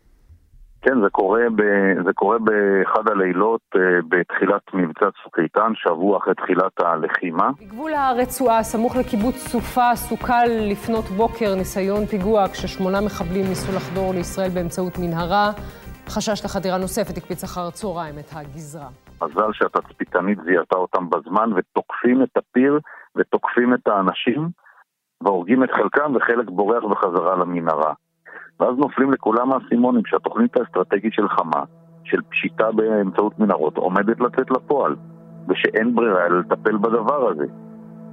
כן, 0.82 1.02
זה 1.02 1.10
קורה, 1.10 1.42
ב, 1.56 1.62
זה 2.06 2.14
קורה 2.14 2.38
באחד 2.40 3.08
הלילות 3.08 3.62
אה, 3.76 3.82
בתחילת 4.10 4.62
מבצע 4.74 5.06
צוק 5.24 5.40
איתן, 5.40 5.72
שבוע 5.76 6.18
אחרי 6.18 6.36
תחילת 6.36 6.80
הלחימה. 6.80 7.50
בגבול 7.60 7.94
הרצועה, 7.94 8.64
סמוך 8.64 8.96
לקיבוץ 8.96 9.36
סופה, 9.36 9.96
סוכל 9.96 10.46
לפנות 10.72 11.06
בוקר 11.06 11.56
ניסיון 11.56 12.06
פיגוע 12.06 12.48
כששמונה 12.48 13.02
מחבלים 13.02 13.46
ניסו 13.50 13.72
לחדור 13.76 14.14
לישראל 14.14 14.50
באמצעות 14.50 14.94
מנהרה. 15.00 15.52
חשש 16.10 16.46
לחדירה 16.46 16.78
נוספת 16.78 17.18
הקפיץ 17.18 17.44
אחר 17.44 17.68
הצהריים 17.68 18.16
את 18.20 18.30
הגזרה. 18.36 18.88
מזל 19.24 19.54
שהתצפיתנית 19.54 20.40
זיהתה 20.46 20.76
אותם 20.76 21.10
בזמן 21.10 21.54
ותוקפים 21.56 22.24
את 22.24 22.38
הפיר 22.38 22.80
ותוקפים 23.16 23.74
את 23.74 23.88
האנשים 23.88 24.50
והורגים 25.22 25.64
את 25.64 25.70
חלקם 25.72 26.16
וחלק 26.16 26.50
בורח 26.50 26.84
בחזרה 26.84 27.36
למנהרה. 27.36 27.94
ואז 28.62 28.78
נופלים 28.78 29.12
לכולם 29.12 29.52
האסימונים 29.52 30.02
שהתוכנית 30.06 30.58
האסטרטגית 30.58 31.14
של 31.14 31.30
חמה, 31.30 31.64
של 32.04 32.22
פשיטה 32.30 32.72
באמצעות 32.72 33.40
מנהרות, 33.40 33.78
עומדת 33.78 34.20
לצאת 34.20 34.52
לפועל, 34.52 34.96
ושאין 35.50 35.96
ברירה 35.96 36.26
אלא 36.26 36.40
לטפל 36.40 36.78
בדבר 36.78 37.30
הזה. 37.30 37.46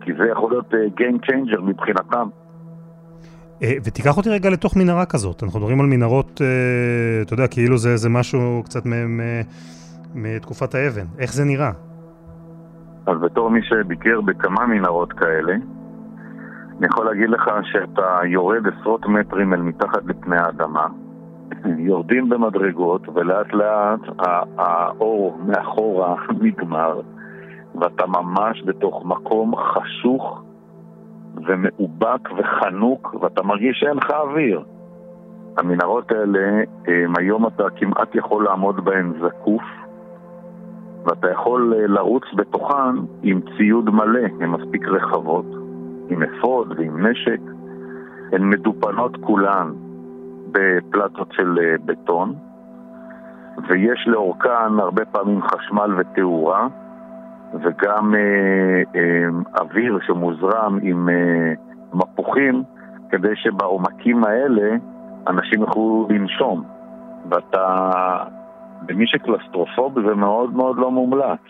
כי 0.01 0.13
זה 0.19 0.29
יכול 0.33 0.51
להיות 0.51 0.67
uh, 0.73 1.01
Game 1.01 1.27
Changer 1.27 1.61
מבחינתם. 1.61 2.29
אה, 3.63 3.73
ותיקח 3.85 4.17
אותי 4.17 4.31
רגע 4.31 4.51
לתוך 4.51 4.77
מנהרה 4.77 5.07
כזאת. 5.07 5.43
אנחנו 5.43 5.61
מדברים 5.61 5.81
על 5.81 5.87
מנהרות, 5.87 6.41
אה, 6.41 7.23
אתה 7.23 7.35
יודע, 7.35 7.47
כאילו 7.47 7.79
זה, 7.79 7.97
זה 7.97 8.09
משהו 8.09 8.63
קצת 8.65 8.83
מתקופת 10.15 10.75
האבן. 10.75 11.07
איך 11.19 11.33
זה 11.33 11.45
נראה? 11.45 11.71
אז 13.07 13.21
בתור 13.21 13.51
מי 13.51 13.61
שביקר 13.63 14.21
בכמה 14.21 14.67
מנהרות 14.67 15.13
כאלה, 15.13 15.55
אני 16.79 16.87
יכול 16.87 17.07
להגיד 17.07 17.31
לך 17.31 17.51
שאתה 17.63 18.21
יורד 18.25 18.63
עשרות 18.67 19.07
מטרים 19.07 19.55
אל 19.55 19.61
מתחת 19.61 20.05
לפני 20.07 20.37
האדמה, 20.37 20.87
יורדים 21.89 22.29
במדרגות, 22.29 23.09
ולאט 23.15 23.53
לאט 23.53 24.01
האור 24.59 25.39
מאחורה 25.47 26.15
נגמר, 26.43 27.01
ואתה 27.75 28.07
ממש 28.07 28.63
בתוך 28.67 29.05
מקום 29.05 29.57
חשוך 29.57 30.43
ומאובק 31.47 32.29
וחנוק, 32.39 33.15
ואתה 33.21 33.43
מרגיש 33.43 33.79
שאין 33.81 33.97
לך 33.97 34.11
אוויר. 34.11 34.63
המנהרות 35.57 36.13
האלה, 36.13 36.63
היום 37.19 37.47
אתה 37.47 37.65
כמעט 37.77 38.15
יכול 38.15 38.45
לעמוד 38.45 38.85
בהן 38.85 39.13
זקוף, 39.21 39.63
ואתה 41.05 41.31
יכול 41.31 41.75
לרוץ 41.77 42.25
בתוכן 42.37 42.97
עם 43.23 43.41
ציוד 43.57 43.91
מלא, 43.91 44.27
הן 44.41 44.51
מספיק 44.51 44.89
רחבות. 44.89 45.68
עם 46.09 46.23
אפוד 46.23 46.75
ועם 46.79 47.07
נשק. 47.07 47.41
הן 48.33 48.51
מדופנות 48.51 49.17
כולן 49.21 49.73
בפלטות 50.53 51.33
של 51.33 51.59
אה, 51.63 51.75
בטון, 51.85 52.35
ויש 53.69 54.05
לאורכן 54.07 54.79
הרבה 54.79 55.05
פעמים 55.05 55.43
חשמל 55.43 55.95
ותאורה, 55.99 56.69
וגם 57.55 58.15
אה, 58.15 58.21
אה, 59.01 59.61
אוויר 59.61 59.99
שמוזרם 60.07 60.79
עם 60.83 61.09
אה, 61.09 61.53
מפוחים, 61.95 62.63
כדי 63.11 63.37
שבעומקים 63.37 64.25
האלה 64.25 64.77
אנשים 65.27 65.61
יוכלו 65.61 66.09
לנשום. 66.11 66.65
ואתה, 67.31 67.91
למי 68.89 69.07
שקלסטרופוב 69.07 70.01
זה 70.09 70.15
מאוד 70.15 70.57
מאוד 70.57 70.79
לא 70.79 70.91
מומלץ. 70.91 71.41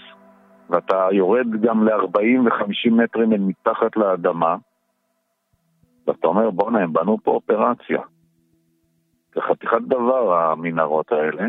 ואתה 0.68 1.08
יורד 1.12 1.46
גם 1.62 1.84
ל-40 1.84 2.40
ו-50 2.44 2.90
מטרים 3.04 3.32
אל 3.32 3.38
מתחת 3.38 3.96
לאדמה, 3.96 4.56
ואתה 6.06 6.26
אומר, 6.26 6.50
בואנה, 6.50 6.78
הם 6.78 6.92
בנו 6.92 7.18
פה 7.22 7.30
אופרציה. 7.30 8.00
זה 9.34 9.40
חתיכת 9.40 9.82
דבר, 9.88 10.34
המנהרות 10.34 11.12
האלה, 11.12 11.44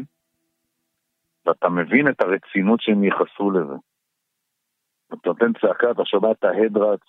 ואתה 1.45 1.69
מבין 1.69 2.07
את 2.07 2.21
הרצינות 2.21 2.81
שהם 2.81 3.03
ייחסו 3.03 3.51
לזה. 3.51 3.75
אתה 5.07 5.29
נותן 5.29 5.53
צעקה, 5.61 5.91
אתה 5.91 6.05
שומע 6.05 6.31
את 6.31 6.43
ההד 6.43 6.77
רץ. 6.77 6.99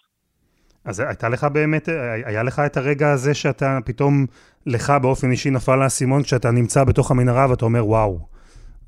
אז 0.84 1.00
הייתה 1.00 1.28
לך 1.28 1.44
באמת, 1.44 1.88
היה 2.24 2.42
לך 2.42 2.61
את 2.66 2.76
הרגע 2.76 3.12
הזה 3.12 3.34
שאתה 3.34 3.78
פתאום, 3.87 4.26
לך 4.66 4.92
באופן 5.02 5.30
אישי 5.30 5.50
נפל 5.50 5.82
האסימון, 5.82 6.22
כשאתה 6.22 6.50
נמצא 6.50 6.84
בתוך 6.84 7.11
המנהרה 7.11 7.50
ואתה 7.50 7.64
אומר, 7.64 7.87
וואו, 7.87 8.18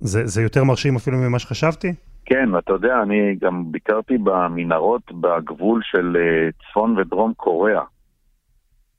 זה, 0.00 0.26
זה 0.26 0.42
יותר 0.42 0.64
מרשים 0.64 0.96
אפילו 0.96 1.18
ממה 1.18 1.38
שחשבתי? 1.38 1.94
כן, 2.24 2.58
אתה 2.58 2.72
יודע, 2.72 3.02
אני 3.02 3.34
גם 3.34 3.72
ביקרתי 3.72 4.18
במנהרות 4.18 5.12
בגבול 5.12 5.80
של 5.82 6.16
אה, 6.16 6.48
צפון 6.52 6.98
ודרום 6.98 7.34
קוריאה. 7.34 7.84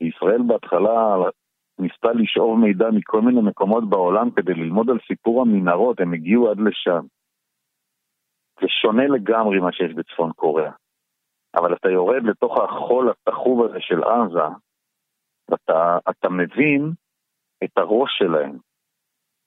ישראל 0.01 0.41
בהתחלה 0.47 1.15
ניסתה 1.79 2.12
לשאוב 2.13 2.59
מידע 2.59 2.89
מכל 2.91 3.21
מיני 3.21 3.41
מקומות 3.41 3.89
בעולם 3.89 4.31
כדי 4.31 4.53
ללמוד 4.53 4.89
על 4.89 4.97
סיפור 5.07 5.41
המנהרות, 5.41 5.99
הם 5.99 6.13
הגיעו 6.13 6.51
עד 6.51 6.57
לשם. 6.59 7.05
זה 8.62 8.67
שונה 8.81 9.07
לגמרי 9.07 9.59
מה 9.59 9.71
שיש 9.71 9.93
בצפון 9.93 10.31
קוריאה. 10.31 10.71
אבל 11.55 11.73
אתה 11.73 11.89
יורד 11.89 12.23
לתוך 12.23 12.57
החול 12.57 13.09
התחוב 13.12 13.65
הזה 13.65 13.77
של 13.79 14.03
עזה, 14.03 14.55
ואתה 15.49 16.29
מבין 16.29 16.91
את 17.63 17.77
הראש 17.77 18.12
שלהם. 18.17 18.57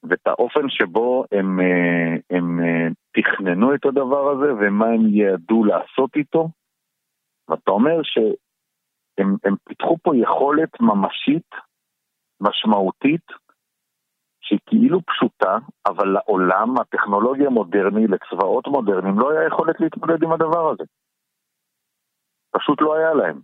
ואת 0.03 0.27
האופן 0.27 0.69
שבו 0.69 1.25
הם, 1.31 1.59
אה, 1.59 2.37
הם 2.37 2.59
אה, 2.59 2.87
תכננו 3.11 3.75
את 3.75 3.85
הדבר 3.85 4.29
הזה 4.29 4.53
ומה 4.53 4.85
הם 4.85 5.01
ידעו 5.09 5.65
לעשות 5.65 6.15
איתו. 6.15 6.49
ואתה 7.49 7.71
אומר 7.71 8.01
שהם 8.03 9.55
פיתחו 9.63 9.97
פה 10.03 10.15
יכולת 10.15 10.79
ממשית, 10.79 11.49
משמעותית, 12.41 13.25
שהיא 14.41 14.59
כאילו 14.65 15.01
פשוטה, 15.01 15.57
אבל 15.85 16.07
לעולם 16.07 16.77
הטכנולוגי 16.79 17.45
המודרני, 17.45 18.07
לצבאות 18.07 18.67
מודרניים, 18.67 19.19
לא 19.19 19.31
היה 19.31 19.47
יכולת 19.47 19.79
להתמודד 19.79 20.23
עם 20.23 20.31
הדבר 20.31 20.69
הזה. 20.69 20.83
פשוט 22.51 22.81
לא 22.81 22.95
היה 22.95 23.13
להם. 23.13 23.39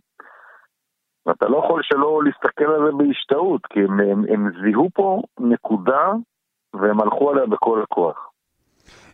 ואתה 1.26 1.48
לא 1.48 1.58
יכול 1.58 1.82
שלא 1.82 2.20
להסתכל 2.24 2.64
על 2.64 2.80
זה 2.86 2.92
בהשתאות, 2.98 3.66
כי 3.66 3.80
הם, 3.80 4.00
הם, 4.00 4.24
הם 4.28 4.50
זיהו 4.62 4.90
פה 4.94 5.22
נקודה 5.40 6.12
והם 6.80 7.00
הלכו 7.00 7.30
עליה 7.30 7.46
בכל 7.46 7.82
הכוח. 7.82 8.34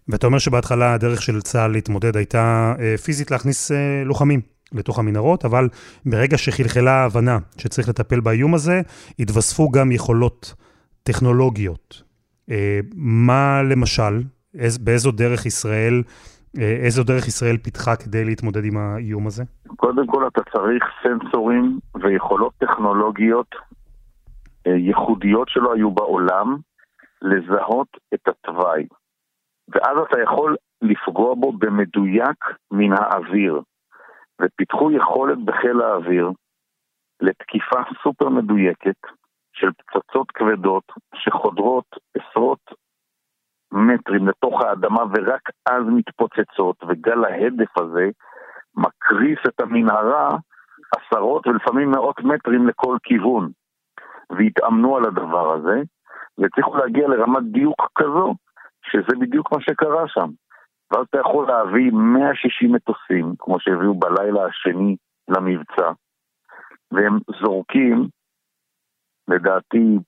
ואתה 0.09 0.27
אומר 0.27 0.39
שבהתחלה 0.39 0.95
הדרך 0.95 1.23
של 1.23 1.41
צה"ל 1.41 1.71
להתמודד 1.71 2.17
הייתה 2.17 2.75
אה, 2.79 2.97
פיזית 2.97 3.31
להכניס 3.31 3.73
אה, 3.73 4.03
לוחמים 4.05 4.41
לתוך 4.73 4.99
המנהרות, 4.99 5.45
אבל 5.45 5.69
ברגע 6.07 6.39
שחלחלה 6.39 6.91
ההבנה 6.91 7.39
שצריך 7.59 7.89
לטפל 7.89 8.21
באיום 8.21 8.55
הזה, 8.55 8.81
התווספו 9.19 9.71
גם 9.71 9.93
יכולות 9.93 10.55
טכנולוגיות. 11.03 12.03
אה, 12.51 12.81
מה 12.95 13.63
למשל, 13.63 14.23
איז, 14.59 14.79
באיזו 14.79 15.11
דרך 15.11 15.47
ישראל, 15.47 16.03
איזו 16.59 17.05
דרך 17.05 17.29
ישראל 17.29 17.57
פיתחה 17.57 17.97
כדי 17.97 18.25
להתמודד 18.25 18.65
עם 18.65 18.77
האיום 18.77 19.27
הזה? 19.27 19.45
קודם 19.77 20.07
כל 20.07 20.27
אתה 20.27 20.41
צריך 20.53 20.85
סנסורים 21.03 21.79
ויכולות 22.03 22.53
טכנולוגיות 22.59 23.55
ייחודיות 24.67 25.49
שלא 25.49 25.75
היו 25.75 25.91
בעולם, 25.91 26.57
לזהות 27.23 27.89
את 28.15 28.29
התוואי. 28.29 28.87
ואז 29.69 29.99
אתה 30.09 30.21
יכול 30.23 30.57
לפגוע 30.83 31.35
בו 31.35 31.53
במדויק 31.53 32.45
מן 32.71 32.93
האוויר. 32.93 33.61
ופיתחו 34.43 34.91
יכולת 34.93 35.39
בחיל 35.45 35.81
האוויר 35.81 36.31
לתקיפה 37.21 37.81
סופר 38.03 38.29
מדויקת 38.29 39.01
של 39.53 39.71
פצצות 39.73 40.31
כבדות 40.31 40.85
שחודרות 41.15 41.85
עשרות 42.17 42.61
מטרים 43.73 44.29
לתוך 44.29 44.63
האדמה 44.63 45.03
ורק 45.15 45.51
אז 45.71 45.83
מתפוצצות, 45.87 46.77
וגל 46.89 47.25
ההדף 47.25 47.79
הזה 47.79 48.11
מקריס 48.75 49.39
את 49.49 49.61
המנהרה 49.61 50.37
עשרות 50.97 51.47
ולפעמים 51.47 51.91
מאות 51.91 52.21
מטרים 52.21 52.69
לכל 52.69 52.97
כיוון. 53.03 53.51
והתאמנו 54.31 54.97
על 54.97 55.05
הדבר 55.05 55.55
הזה, 55.55 55.83
והצליחו 56.39 56.77
להגיע 56.77 57.09
לרמת 57.09 57.53
דיוק 57.53 57.91
כזו, 57.95 58.35
שזה 58.83 59.17
בדיוק 59.21 59.53
מה 59.53 59.61
שקרה 59.61 60.09
שם. 60.09 60.31
ואז 60.91 61.07
אתה 61.11 61.19
יכול 61.19 61.47
להביא 61.49 61.91
160 61.93 62.73
מטוסים, 62.73 63.35
כמו 63.39 63.61
שהביאו 63.61 63.95
בלילה 63.95 64.47
השני 64.47 64.97
למבצע, 65.29 65.93
והם 66.93 67.19
זורקים, 67.41 68.09
לדעתי, 69.29 69.99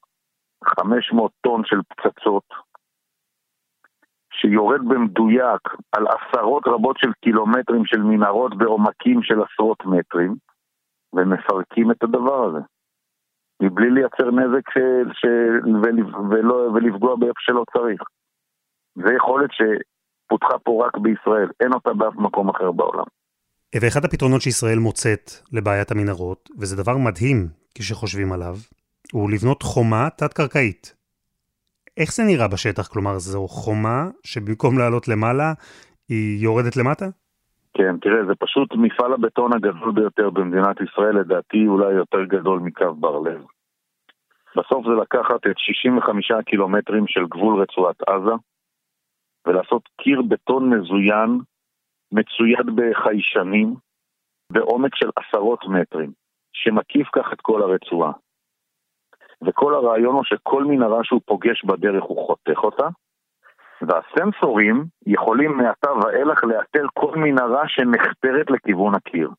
500 0.64 1.32
טון 1.40 1.62
של 1.64 1.76
פצצות, 1.88 2.44
שיורד 4.32 4.80
במדויק 4.88 5.68
על 5.92 6.06
עשרות 6.06 6.62
רבות 6.66 6.98
של 6.98 7.12
קילומטרים 7.20 7.84
של 7.84 8.02
מנהרות 8.02 8.58
בעומקים 8.58 9.22
של 9.22 9.42
עשרות 9.42 9.84
מטרים, 9.84 10.34
ומפרקים 11.12 11.90
את 11.90 12.02
הדבר 12.02 12.44
הזה. 12.44 12.60
מבלי 13.62 13.90
לייצר 13.90 14.30
נזק 14.30 14.70
של, 14.74 15.10
של, 15.12 15.76
ולא, 16.30 16.54
ולפגוע 16.54 17.16
באיפה 17.16 17.40
שלא 17.40 17.64
צריך. 17.72 18.02
זו 18.94 19.12
יכולת 19.16 19.50
שפותחה 19.52 20.58
פה 20.58 20.86
רק 20.86 20.98
בישראל, 20.98 21.48
אין 21.60 21.72
אותה 21.72 21.92
באף 21.92 22.14
מקום 22.16 22.48
אחר 22.48 22.72
בעולם. 22.72 23.04
ואחד 23.80 24.04
הפתרונות 24.04 24.40
שישראל 24.40 24.78
מוצאת 24.78 25.30
לבעיית 25.52 25.90
המנהרות, 25.90 26.48
וזה 26.58 26.82
דבר 26.82 26.96
מדהים 26.96 27.48
כשחושבים 27.74 28.32
עליו, 28.32 28.54
הוא 29.12 29.30
לבנות 29.30 29.62
חומה 29.62 30.08
תת-קרקעית. 30.16 30.94
איך 31.96 32.12
זה 32.12 32.22
נראה 32.22 32.48
בשטח? 32.48 32.86
כלומר, 32.86 33.18
זו 33.18 33.48
חומה 33.48 34.08
שבמקום 34.24 34.78
לעלות 34.78 35.08
למעלה, 35.08 35.52
היא 36.08 36.44
יורדת 36.44 36.76
למטה? 36.76 37.06
כן, 37.74 37.96
תראה, 38.00 38.24
זה 38.26 38.32
פשוט 38.38 38.68
מפעל 38.74 39.12
הבטון 39.12 39.52
הגדול 39.52 39.92
ביותר 39.92 40.30
במדינת 40.30 40.76
ישראל, 40.80 41.18
לדעתי 41.20 41.66
אולי 41.66 41.92
יותר 41.92 42.24
גדול 42.24 42.60
מקו 42.60 42.94
בר 42.94 43.18
לב. 43.18 43.40
בסוף 44.56 44.86
זה 44.86 44.92
לקחת 45.02 45.46
את 45.46 45.58
65 45.58 46.32
קילומטרים 46.46 47.06
של 47.06 47.26
גבול 47.26 47.62
רצועת 47.62 48.02
עזה, 48.08 48.34
ולעשות 49.46 49.88
קיר 50.00 50.22
בטון 50.22 50.74
מזוין, 50.74 51.38
מצויד 52.12 52.66
בחיישנים, 52.76 53.74
בעומק 54.52 54.94
של 54.94 55.10
עשרות 55.16 55.64
מטרים, 55.68 56.12
שמקיף 56.52 57.08
כך 57.12 57.32
את 57.32 57.40
כל 57.40 57.62
הרצועה. 57.62 58.12
וכל 59.46 59.74
הרעיון 59.74 60.14
הוא 60.14 60.24
שכל 60.24 60.64
מנהרה 60.64 61.04
שהוא 61.04 61.20
פוגש 61.24 61.64
בדרך 61.64 62.02
הוא 62.02 62.26
חותך 62.26 62.64
אותה, 62.64 62.88
והסנסורים 63.82 64.84
יכולים 65.06 65.56
מעתה 65.56 65.92
ואילך 65.92 66.44
לאתר 66.44 66.86
כל 66.94 67.16
מנהרה 67.16 67.68
שנחתרת 67.68 68.50
לכיוון 68.50 68.94
הקיר, 68.94 69.30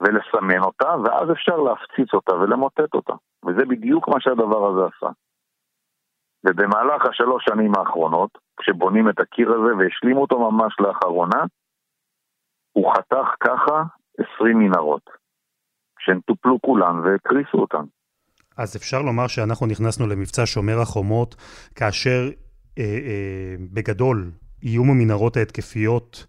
ולסמן 0.00 0.62
אותה, 0.62 0.88
ואז 1.04 1.32
אפשר 1.32 1.56
להפציץ 1.56 2.14
אותה 2.14 2.34
ולמוטט 2.34 2.94
אותה. 2.94 3.12
וזה 3.46 3.64
בדיוק 3.68 4.08
מה 4.08 4.20
שהדבר 4.20 4.68
הזה 4.68 4.80
עשה. 4.96 5.12
ובמהלך 6.44 7.06
השלוש 7.06 7.44
שנים 7.44 7.72
האחרונות, 7.74 8.38
כשבונים 8.60 9.08
את 9.08 9.20
הקיר 9.20 9.52
הזה 9.52 9.76
והשלימו 9.78 10.20
אותו 10.20 10.50
ממש 10.50 10.76
לאחרונה, 10.80 11.44
הוא 12.72 12.92
חתך 12.94 13.28
ככה 13.40 13.82
20 14.36 14.58
מנהרות, 14.58 15.10
שהן 15.98 16.20
טופלו 16.20 16.58
כולן 16.60 16.96
והקריסו 17.04 17.58
אותן. 17.58 17.84
אז 18.56 18.76
אפשר 18.76 19.02
לומר 19.02 19.26
שאנחנו 19.26 19.66
נכנסנו 19.66 20.06
למבצע 20.06 20.42
שומר 20.46 20.80
החומות, 20.82 21.34
כאשר 21.74 22.20
אה, 22.78 22.84
אה, 22.84 23.54
בגדול 23.74 24.30
איום 24.62 24.90
המנהרות 24.90 25.36
ההתקפיות 25.36 26.26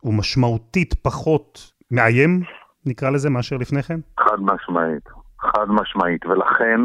הוא 0.00 0.14
משמעותית 0.14 0.94
פחות 0.94 1.72
מאיים, 1.90 2.42
נקרא 2.88 3.10
לזה, 3.10 3.30
מאשר 3.30 3.56
לפני 3.56 3.82
כן? 3.82 4.00
חד 4.20 4.40
משמעית, 4.40 5.08
חד 5.40 5.66
משמעית, 5.68 6.26
ולכן 6.26 6.80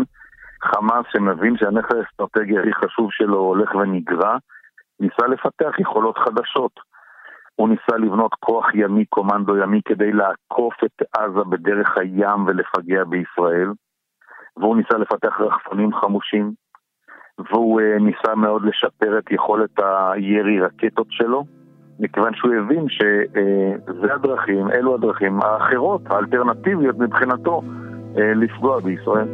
חמאס 0.63 1.06
שמבין 1.13 1.58
שהנכס 1.58 1.92
האסטרטגי 1.96 2.60
הכי 2.60 2.74
חשוב 2.74 3.08
שלו 3.12 3.38
הולך 3.38 3.76
ונגרע, 3.76 4.38
ניסה 5.00 5.28
לפתח 5.28 5.80
יכולות 5.80 6.18
חדשות. 6.18 6.80
הוא 7.56 7.70
ניסה 7.70 7.98
לבנות 7.98 8.34
כוח 8.39 8.66
ימי, 8.76 9.06
קומנדו 9.06 9.58
ימי, 9.58 9.82
כדי 9.86 10.12
לעקוף 10.12 10.74
את 10.86 11.02
עזה 11.18 11.44
בדרך 11.50 11.98
הים 11.98 12.46
ולפגע 12.48 13.04
בישראל. 13.04 13.70
והוא 14.58 14.78
ניסה 14.78 14.98
לפתח 14.98 15.39
רחפנים 15.39 15.94
חמושים, 15.94 16.54
והוא 17.39 17.82
uh, 17.82 18.04
ניסה 18.04 18.36
מאוד 18.36 18.62
לשפר 18.66 19.20
את 19.20 19.32
יכולת 19.32 19.80
הירי 20.13 20.60
רקטות 20.60 21.08
שלו, 21.10 21.44
מכיוון 21.99 22.34
שהוא 22.36 22.51
הבין 22.53 22.86
שזה 22.89 24.13
הדרכים, 24.13 24.71
אלו 24.71 24.95
הדרכים 24.95 25.39
האחרות, 25.41 26.01
האלטרנטיביות 26.10 26.99
מבחינתו, 26.99 27.62
uh, 28.15 28.19
לפגוע 28.36 28.79
בישראל. 28.79 29.27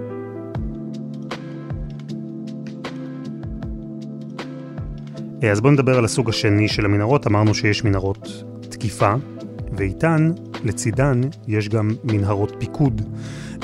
אז 5.51 5.61
בואו 5.61 5.73
נדבר 5.73 5.97
על 5.97 6.05
הסוג 6.05 6.29
השני 6.29 6.67
של 6.67 6.85
המנהרות. 6.85 7.27
אמרנו 7.27 7.53
שיש 7.53 7.83
מנהרות 7.83 8.43
תקיפה, 8.69 9.13
ואיתן, 9.73 10.31
לצידן, 10.65 11.21
יש 11.47 11.69
גם 11.69 11.89
מנהרות 12.03 12.55
פיקוד. 12.59 13.01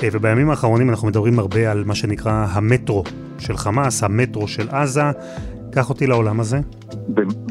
אה, 0.03 0.09
ובימים 0.11 0.49
האחרונים 0.49 0.89
אנחנו 0.89 1.07
מדברים 1.07 1.39
הרבה 1.39 1.71
על 1.71 1.83
מה 1.85 1.95
שנקרא 1.95 2.45
המטרו 2.49 3.03
של 3.39 3.57
חמאס, 3.57 4.03
המטרו 4.03 4.47
של 4.47 4.69
עזה. 4.69 5.11
קח 5.75 5.89
אותי 5.89 6.07
לעולם 6.07 6.39
הזה. 6.39 6.57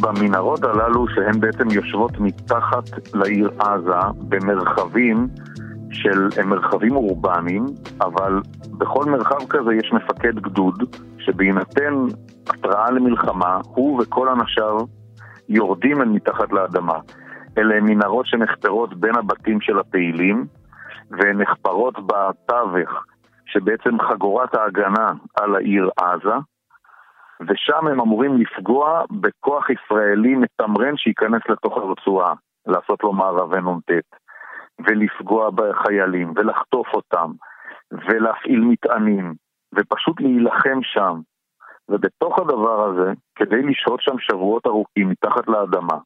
במנהרות 0.01 0.65
הללו, 0.65 1.09
שהן 1.09 1.41
בעצם 1.41 1.71
יושבות 1.71 2.21
מתחת 2.21 3.15
לעיר 3.15 3.51
עזה, 3.59 4.21
במרחבים 4.29 5.29
של, 5.91 6.29
מרחבים 6.45 6.97
אורבניים, 6.97 7.67
אבל 8.01 8.41
בכל 8.79 9.05
מרחב 9.05 9.47
כזה 9.51 9.75
יש 9.75 9.93
מפקד 9.93 10.35
גדוד, 10.35 10.97
שבהינתן 11.19 11.95
התראה 12.49 12.91
למלחמה, 12.91 13.59
הוא 13.65 14.03
וכל 14.03 14.29
אנשיו 14.29 14.79
יורדים 15.49 16.01
אל 16.01 16.09
מתחת 16.09 16.53
לאדמה. 16.53 16.99
אלה 17.59 17.81
מנהרות 17.81 18.27
שנחפרות 18.27 19.01
בין 19.01 19.17
הבתים 19.17 19.61
של 19.61 19.79
הפעילים, 19.79 20.47
והן 21.11 21.43
נחפרות 21.43 21.95
בתווך, 22.07 22.91
שבעצם 23.47 23.91
חגורת 24.11 24.55
ההגנה 24.55 25.13
על 25.35 25.55
העיר 25.55 25.91
עזה, 25.97 26.35
ושם 27.41 27.87
הם 27.87 28.01
אמורים 28.01 28.37
לפגוע 28.37 29.03
בכוח 29.11 29.67
ישראלי 29.71 30.35
מתמרן 30.35 30.97
שייכנס 30.97 31.43
לתוך 31.49 31.77
הרצועה, 31.77 32.35
לעשות 32.67 33.03
לו 33.03 33.13
מערבי 33.13 33.61
נ"ט, 33.61 33.91
ולפגוע 34.87 35.51
בחיילים, 35.51 36.33
ולחטוף 36.37 36.87
אותם, 36.95 37.31
ולהפעיל 37.93 38.61
מטענים, 38.61 39.35
ופשוט 39.75 40.21
להילחם 40.21 40.79
שם. 40.83 41.21
ובתוך 41.89 42.39
הדבר 42.39 42.85
הזה, 42.85 43.13
כדי 43.37 43.63
לשהות 43.63 44.01
שם 44.01 44.19
שבועות 44.19 44.67
ארוכים 44.67 45.09
מתחת 45.09 45.49
לאדמה, 45.49 45.99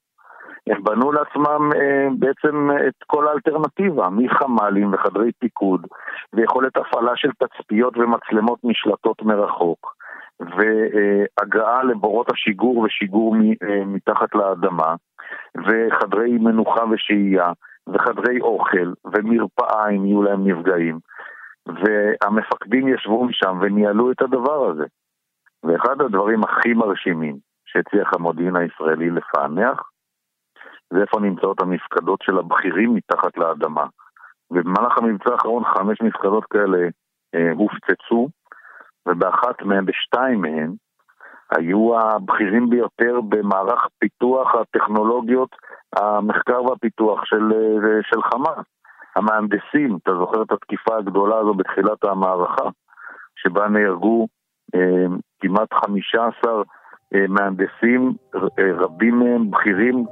הם 0.67 0.85
בנו 0.85 1.13
לעצמם 1.13 1.71
אה, 1.77 2.09
בעצם 2.19 2.71
את 2.89 3.05
כל 3.07 3.29
האלטרנטיבה, 3.29 4.09
מחמ"לים 4.11 4.93
וחדרי 4.93 5.31
פיקוד, 5.39 5.87
ויכולת 6.33 6.77
הפעלה 6.77 7.13
של 7.17 7.31
תצפיות 7.33 7.97
ומצלמות 7.97 8.59
נשלטות 8.65 9.23
מרחוק, 9.23 9.95
והגעה 10.41 11.83
לבורות 11.83 12.33
השיגור 12.33 12.79
ושיגור 12.79 13.37
אה, 13.37 13.85
מתחת 13.85 14.35
לאדמה, 14.35 14.95
וחדרי 15.57 16.31
מנוחה 16.31 16.85
ושהייה, 16.91 17.53
וחדרי 17.89 18.41
אוכל, 18.41 18.93
ומרפאה 19.05 19.89
אם 19.89 20.07
יהיו 20.07 20.23
להם 20.23 20.49
נפגעים. 20.49 20.99
והמפקדים 21.67 22.89
ישבו 22.89 23.25
משם 23.25 23.59
וניהלו 23.63 24.13
את 24.13 24.23
הדבר 24.23 24.71
הזה. 24.71 24.85
ואחד 25.63 26.01
הדברים 26.01 26.45
הכי 26.45 26.73
מרשימים 26.73 27.37
שהצליח 27.65 28.15
המודיעין 28.15 28.57
הישראלי 28.57 29.11
לפענח, 29.11 29.91
זה 30.93 31.01
איפה 31.01 31.21
נמצאות 31.21 31.61
המפקדות 31.61 32.23
של 32.23 32.39
הבכירים 32.39 32.95
מתחת 32.95 33.37
לאדמה. 33.37 33.87
ובמהלך 34.51 34.99
המבצע 34.99 35.33
האחרון 35.33 35.65
חמש 35.65 36.01
מפקדות 36.03 36.45
כאלה 36.45 36.79
אה, 37.35 37.53
הופצצו, 37.53 38.29
ובאחת 39.07 39.63
מהן, 39.63 39.85
בשתיים 39.85 40.41
מהן, 40.41 40.73
היו 41.57 41.99
הבכירים 42.01 42.71
ביותר 42.71 43.21
במערך 43.29 43.87
פיתוח 43.99 44.55
הטכנולוגיות, 44.55 45.57
המחקר 45.97 46.65
והפיתוח 46.65 47.25
של, 47.25 47.53
אה, 47.53 48.03
של 48.03 48.23
חמאס. 48.23 48.67
המהנדסים, 49.17 49.99
אתה 50.03 50.11
זוכר 50.15 50.43
את 50.43 50.53
התקיפה 50.53 50.97
הגדולה 50.97 51.39
הזו 51.39 51.55
בתחילת 51.55 52.05
המערכה, 52.05 52.69
שבה 53.37 53.69
נהרגו 53.69 54.27
אה, 54.75 55.07
כמעט 55.41 55.75
15 55.75 56.63
אה, 57.15 57.25
מהנדסים, 57.29 58.13
אה, 58.35 58.73
רבים 58.79 59.19
מהם 59.19 59.51
בכירים 59.51 60.05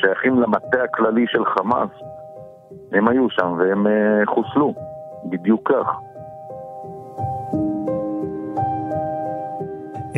שייכים 0.00 0.40
למטה 0.40 0.82
הכללי 0.84 1.24
של 1.26 1.44
חמאס, 1.44 1.90
הם 2.92 3.08
היו 3.08 3.30
שם 3.30 3.52
והם 3.58 3.86
uh, 3.86 3.90
חוסלו, 4.26 4.74
בדיוק 5.30 5.72
כך. 5.72 6.05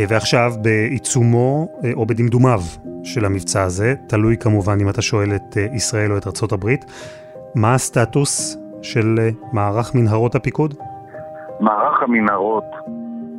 ועכשיו 0.08 0.50
בעיצומו 0.62 1.68
אה, 1.84 1.90
או 1.96 2.06
בדמדומיו 2.06 2.60
של 3.04 3.24
המבצע 3.24 3.62
הזה, 3.62 3.94
תלוי 4.06 4.36
כמובן 4.36 4.78
אם 4.80 4.88
אתה 4.88 5.02
שואל 5.02 5.28
את 5.34 5.56
ישראל 5.56 6.12
או 6.12 6.18
את 6.18 6.26
ארצות 6.26 6.52
הברית, 6.52 6.84
מה 7.54 7.74
הסטטוס 7.74 8.58
של 8.82 9.18
מערך 9.52 9.94
מנהרות 9.94 10.34
הפיקוד? 10.34 10.74
מערך 11.60 12.02
המנהרות 12.02 12.64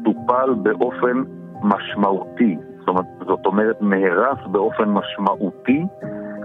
טופל 0.03 0.53
באופן 0.63 1.23
משמעותי, 1.63 2.57
זאת 2.79 2.87
אומרת, 2.87 3.05
זאת 3.27 3.45
אומרת 3.45 3.81
נהרס 3.81 4.37
באופן 4.51 4.89
משמעותי 4.89 5.83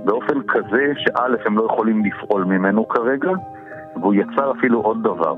באופן 0.05 0.43
כזה 0.49 0.93
שא' 0.97 1.47
הם 1.47 1.59
לא 1.59 1.67
יכולים 1.73 2.05
לפעול 2.05 2.45
ממנו 2.45 2.89
כרגע, 2.89 3.31
והוא 3.97 4.15
יצר 4.15 4.53
אפילו 4.59 4.81
עוד 4.81 5.03
דבר. 5.03 5.35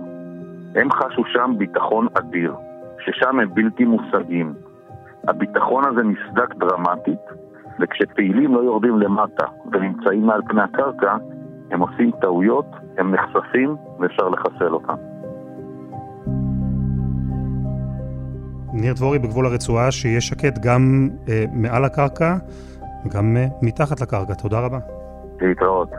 הם 0.74 0.92
חשו 0.92 1.22
שם 1.26 1.52
ביטחון 1.58 2.06
אדיר, 2.14 2.54
ששם 2.98 3.40
הם 3.40 3.54
בלתי 3.54 3.84
מושגים. 3.84 4.54
הביטחון 5.28 5.84
הזה 5.84 6.02
נסדק 6.02 6.54
דרמטית, 6.54 7.20
וכשפעילים 7.80 8.54
לא 8.54 8.60
יורדים 8.60 8.98
למטה 8.98 9.44
ונמצאים 9.72 10.26
מעל 10.26 10.40
פני 10.48 10.62
הקרקע, 10.62 11.16
הם 11.70 11.80
עושים 11.80 12.10
טעויות, 12.20 12.66
הם 12.98 13.14
נחשפים 13.14 13.76
ואפשר 14.00 14.28
לחסל 14.28 14.74
אותם. 14.74 14.94
ניר 18.72 18.94
דבורי 18.94 19.18
בגבול 19.18 19.46
הרצועה, 19.46 19.90
שיהיה 19.90 20.20
שקט 20.20 20.58
גם 20.58 21.08
אה, 21.28 21.44
מעל 21.52 21.84
הקרקע 21.84 22.36
וגם 23.06 23.36
uh, 23.36 23.66
מתחת 23.66 24.00
לקרקע. 24.00 24.34
תודה 24.34 24.60
רבה. 24.60 24.78
להתראות. 25.40 25.90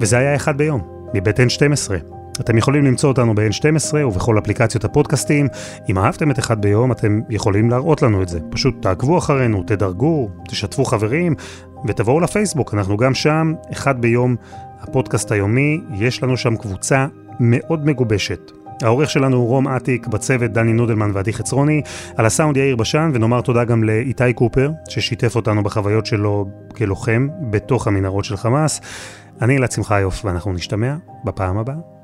וזה 0.00 0.18
היה 0.18 0.36
אחד 0.36 0.58
ביום, 0.58 0.80
מבית 1.14 1.40
N12. 1.40 1.90
אתם 2.40 2.58
יכולים 2.58 2.84
למצוא 2.84 3.08
אותנו 3.08 3.34
ב-N12 3.34 3.96
ובכל 4.06 4.38
אפליקציות 4.38 4.84
הפודקאסטים. 4.84 5.48
אם 5.88 5.98
אהבתם 5.98 6.30
את 6.30 6.38
אחד 6.38 6.62
ביום, 6.62 6.92
אתם 6.92 7.20
יכולים 7.30 7.70
להראות 7.70 8.02
לנו 8.02 8.22
את 8.22 8.28
זה. 8.28 8.40
פשוט 8.50 8.74
תעקבו 8.82 9.18
אחרינו, 9.18 9.62
תדרגו, 9.66 10.28
תשתפו 10.48 10.84
חברים, 10.84 11.34
ותבואו 11.88 12.20
לפייסבוק, 12.20 12.74
אנחנו 12.74 12.96
גם 12.96 13.14
שם, 13.14 13.54
אחד 13.72 14.00
ביום, 14.00 14.36
הפודקאסט 14.80 15.32
היומי, 15.32 15.80
יש 15.94 16.22
לנו 16.22 16.36
שם 16.36 16.56
קבוצה 16.56 17.06
מאוד 17.40 17.86
מגובשת. 17.86 18.50
העורך 18.82 19.10
שלנו 19.10 19.36
הוא 19.36 19.48
רום 19.48 19.68
אטיק, 19.68 20.06
בצוות 20.06 20.50
דני 20.50 20.72
נודלמן 20.72 21.10
ועדי 21.14 21.32
חצרוני, 21.32 21.82
על 22.16 22.26
הסאונד 22.26 22.56
יאיר 22.56 22.76
בשן, 22.76 23.10
ונאמר 23.14 23.40
תודה 23.40 23.64
גם 23.64 23.84
לאיתי 23.84 24.32
קופר, 24.32 24.70
ששיתף 24.88 25.36
אותנו 25.36 25.62
בחוויות 25.62 26.06
שלו 26.06 26.48
כלוחם 26.76 27.28
בתוך 27.50 27.86
המנהרות 27.86 28.24
של 28.24 28.36
חמאס. 28.36 28.80
אני 29.42 29.56
אלעד 29.56 29.72
שמחיוף, 29.72 30.24
ואנחנו 30.24 30.52
נשתמע 30.52 30.94
בפעם 31.24 31.58
הבאה. 31.58 31.95